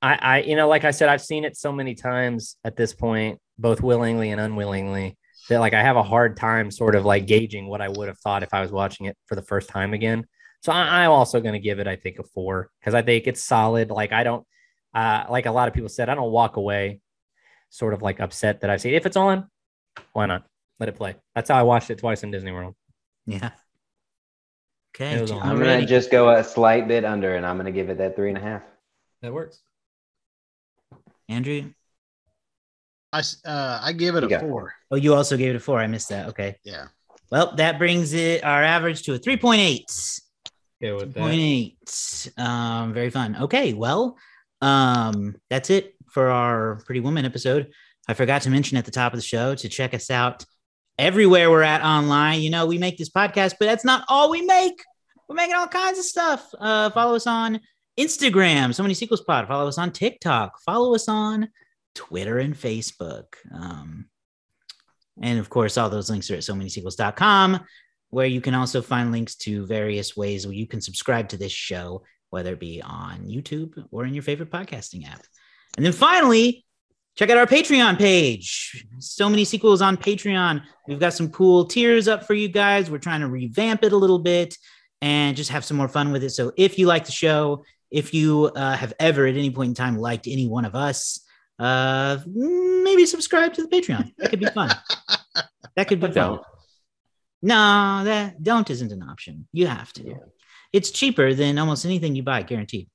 I, 0.02 0.16
I, 0.16 0.42
you 0.42 0.56
know, 0.56 0.68
like 0.68 0.86
I 0.86 0.92
said, 0.92 1.10
I've 1.10 1.22
seen 1.22 1.46
it 1.46 1.56
so 1.56 1.72
many 1.72 1.96
times 1.96 2.56
at 2.64 2.76
this 2.76 2.94
point, 2.94 3.40
both 3.60 3.82
willingly 3.82 4.32
and 4.32 4.42
unwillingly, 4.42 5.18
that 5.50 5.60
like 5.60 5.74
I 5.74 5.82
have 5.82 5.98
a 5.98 6.04
hard 6.04 6.38
time 6.38 6.72
sort 6.72 6.96
of 6.96 7.06
like 7.06 7.28
gauging 7.28 7.68
what 7.68 7.82
I 7.82 7.90
would 7.90 8.08
have 8.08 8.18
thought 8.20 8.44
if 8.44 8.54
I 8.54 8.62
was 8.62 8.72
watching 8.72 9.06
it 9.06 9.18
for 9.26 9.36
the 9.36 9.42
first 9.42 9.70
time 9.70 9.94
again. 9.94 10.26
So 10.64 10.72
I, 10.72 11.04
I'm 11.04 11.12
also 11.12 11.42
going 11.42 11.54
to 11.54 11.60
give 11.60 11.80
it, 11.80 11.88
I 11.88 11.96
think, 11.96 12.20
a 12.20 12.24
four 12.24 12.70
because 12.80 12.94
I 12.94 13.02
think 13.02 13.28
it's 13.28 13.42
solid. 13.42 13.90
Like 13.90 14.12
I 14.12 14.24
don't, 14.24 14.46
uh, 14.94 15.26
like 15.30 15.46
a 15.46 15.52
lot 15.52 15.68
of 15.68 15.74
people 15.74 15.90
said, 15.90 16.10
I 16.10 16.16
don't 16.16 16.32
walk 16.32 16.58
away 16.58 17.02
sort 17.70 17.94
of 17.94 18.02
like 18.02 18.20
upset 18.20 18.62
that 18.62 18.70
I've 18.70 18.82
seen. 18.82 18.94
If 18.94 19.06
it's 19.06 19.18
on, 19.18 19.48
why 20.14 20.26
not? 20.26 20.44
Let 20.80 20.90
it 20.90 20.96
play. 20.96 21.16
That's 21.36 21.50
how 21.50 21.58
I 21.58 21.64
watched 21.64 21.90
it 21.90 22.00
twice 22.00 22.24
in 22.24 22.32
Disney 22.32 22.52
World. 22.52 22.76
Yeah. 23.26 23.52
Okay. 24.96 25.18
It 25.18 25.22
was 25.22 25.32
on. 25.32 25.42
I'm 25.42 25.50
I'm 25.52 25.60
gonna 25.60 25.86
just 25.86 26.12
go 26.12 26.32
a 26.32 26.44
slight 26.44 26.88
bit 26.88 27.06
under, 27.06 27.36
and 27.36 27.46
I'm 27.46 27.58
gonna 27.58 27.72
give 27.72 27.90
it 27.90 28.00
that 28.00 28.16
three 28.16 28.30
and 28.30 28.38
a 28.38 28.42
half. 28.42 28.64
That 29.22 29.34
works. 29.34 29.60
Andrew. 31.30 31.72
I, 33.14 33.22
uh, 33.46 33.80
I 33.84 33.94
give 33.94 34.16
it 34.16 34.22
You 34.22 34.28
a 34.28 34.30
got 34.30 34.42
four. 34.42 34.74
Oh, 34.90 34.96
you 34.96 35.14
also 35.14 35.38
gave 35.38 35.52
it 35.52 35.58
a 35.58 35.60
four. 35.60 35.80
I 35.80 35.88
missed 35.88 36.10
that. 36.10 36.30
Okay. 36.30 36.58
Yeah. 36.64 36.88
Well, 37.30 37.56
that 37.56 37.78
brings 37.78 38.14
it 38.14 38.44
our 38.44 38.64
average 38.64 39.04
to 39.04 39.14
a 39.14 39.20
3.8. 39.20 40.22
Good 40.82 40.94
with 40.96 41.16
Point 41.16 41.40
eight. 41.40 42.32
Um, 42.38 42.94
very 42.94 43.12
fun. 43.12 43.36
Okay, 43.40 43.74
well, 43.74 44.18
um, 44.62 45.36
that's 45.50 45.70
it 45.70 45.96
for 46.10 46.30
our 46.30 46.82
Pretty 46.86 47.00
Woman 47.00 47.24
episode. 47.24 47.72
I 48.08 48.16
forgot 48.16 48.42
to 48.44 48.50
mention 48.50 48.78
at 48.78 48.86
the 48.86 48.92
top 48.92 49.14
of 49.14 49.20
the 49.20 49.24
show 49.26 49.54
to 49.54 49.70
check 49.70 49.94
us 49.94 50.10
out 50.10 50.44
everywhere 50.98 51.52
we're 51.52 51.62
at 51.62 51.84
online. 51.84 52.42
You 52.42 52.50
know, 52.50 52.66
we 52.66 52.80
make 52.80 52.98
this 52.98 53.10
podcast, 53.10 53.56
but 53.60 53.66
that's 53.68 53.86
not 53.86 54.06
all 54.10 54.32
we 54.32 54.42
make. 54.42 54.84
We're 55.30 55.36
making 55.36 55.56
all 55.56 55.68
kinds 55.68 56.00
of 56.00 56.06
stuff. 56.06 56.50
Uh, 56.60 56.90
follow 56.90 57.16
us 57.16 57.28
on 57.28 57.62
Instagram, 58.00 58.74
so 58.74 58.84
many 58.84 58.94
sequels 58.94 59.22
pod. 59.22 59.48
Follow 59.48 59.68
us 59.68 59.78
on 59.78 59.92
TikTok. 59.92 60.60
Follow 60.62 60.96
us 60.96 61.08
on 61.08 61.50
Twitter 61.94 62.38
and 62.40 62.56
Facebook. 62.56 63.36
Um, 63.54 64.06
and 65.22 65.40
of 65.40 65.50
course, 65.50 65.78
all 65.78 65.90
those 65.90 66.10
links 66.10 66.32
are 66.32 66.36
at 66.36 66.44
so 66.44 66.56
many 66.56 66.70
sequels.com 66.70 67.60
where 68.10 68.28
you 68.28 68.42
can 68.42 68.54
also 68.54 68.82
find 68.82 69.12
links 69.12 69.36
to 69.36 69.66
various 69.66 70.16
ways 70.16 70.46
where 70.46 70.56
you 70.56 70.68
can 70.68 70.82
subscribe 70.82 71.30
to 71.30 71.38
this 71.38 71.52
show, 71.52 72.04
whether 72.30 72.54
it 72.54 72.60
be 72.60 72.82
on 72.82 73.26
YouTube 73.26 73.84
or 73.92 74.06
in 74.06 74.14
your 74.14 74.24
favorite 74.24 74.52
podcasting 74.52 75.10
app. 75.10 75.24
And 75.78 75.86
then 75.86 75.94
finally, 75.94 76.66
check 77.16 77.30
out 77.30 77.38
our 77.38 77.48
Patreon 77.48 77.98
page. 77.98 78.86
So 79.00 79.30
many 79.30 79.46
sequels 79.46 79.82
on 79.82 79.96
Patreon. 79.96 80.62
We've 80.88 81.00
got 81.00 81.14
some 81.14 81.30
cool 81.30 81.66
tiers 81.66 82.10
up 82.10 82.26
for 82.26 82.34
you 82.34 82.50
guys. 82.50 82.92
We're 82.92 82.98
trying 82.98 83.22
to 83.22 83.30
revamp 83.30 83.84
it 83.84 83.94
a 83.94 83.98
little 83.98 84.20
bit 84.20 84.58
and 85.02 85.36
just 85.38 85.52
have 85.52 85.66
some 85.66 85.78
more 85.78 85.88
fun 85.88 86.12
with 86.12 86.24
it. 86.24 86.32
So 86.32 86.52
if 86.58 86.78
you 86.78 86.88
like 86.88 87.06
the 87.06 87.12
show, 87.14 87.64
if 87.92 88.14
you 88.14 88.46
uh, 88.56 88.76
have 88.76 88.94
ever 89.00 89.26
at 89.28 89.36
any 89.36 89.52
point 89.52 89.70
in 89.70 89.74
time 89.76 89.98
liked 89.98 90.28
any 90.28 90.48
one 90.48 90.66
of 90.66 90.74
us, 90.76 91.20
uh, 91.60 92.18
maybe 92.26 93.06
subscribe 93.06 93.54
to 93.54 93.62
the 93.62 93.68
Patreon. 93.68 94.14
That 94.18 94.30
could 94.30 94.40
be 94.40 94.48
fun. 94.48 94.72
That 95.78 95.88
could 95.88 96.00
be 96.02 96.08
But 96.08 96.14
fun. 96.16 96.28
don't. 96.32 96.42
No, 97.44 98.04
that 98.04 98.44
don't 98.44 98.70
isn't 98.70 98.92
an 98.92 99.04
option. 99.04 99.48
You 99.54 99.68
have 99.68 99.94
to. 99.94 100.04
Yeah. 100.04 100.14
It's 100.74 100.92
cheaper 100.92 101.34
than 101.34 101.58
almost 101.58 101.86
anything 101.86 102.14
you 102.16 102.24
buy, 102.24 102.44
guaranteed. 102.44 102.90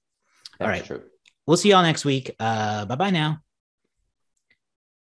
That's 0.59 0.69
right. 0.69 0.85
true. 0.85 1.03
We'll 1.47 1.57
see 1.57 1.71
y'all 1.71 1.83
next 1.83 2.05
week. 2.05 2.31
Uh, 2.39 2.85
bye 2.85 2.97
bye 2.97 3.11
now. 3.11 3.39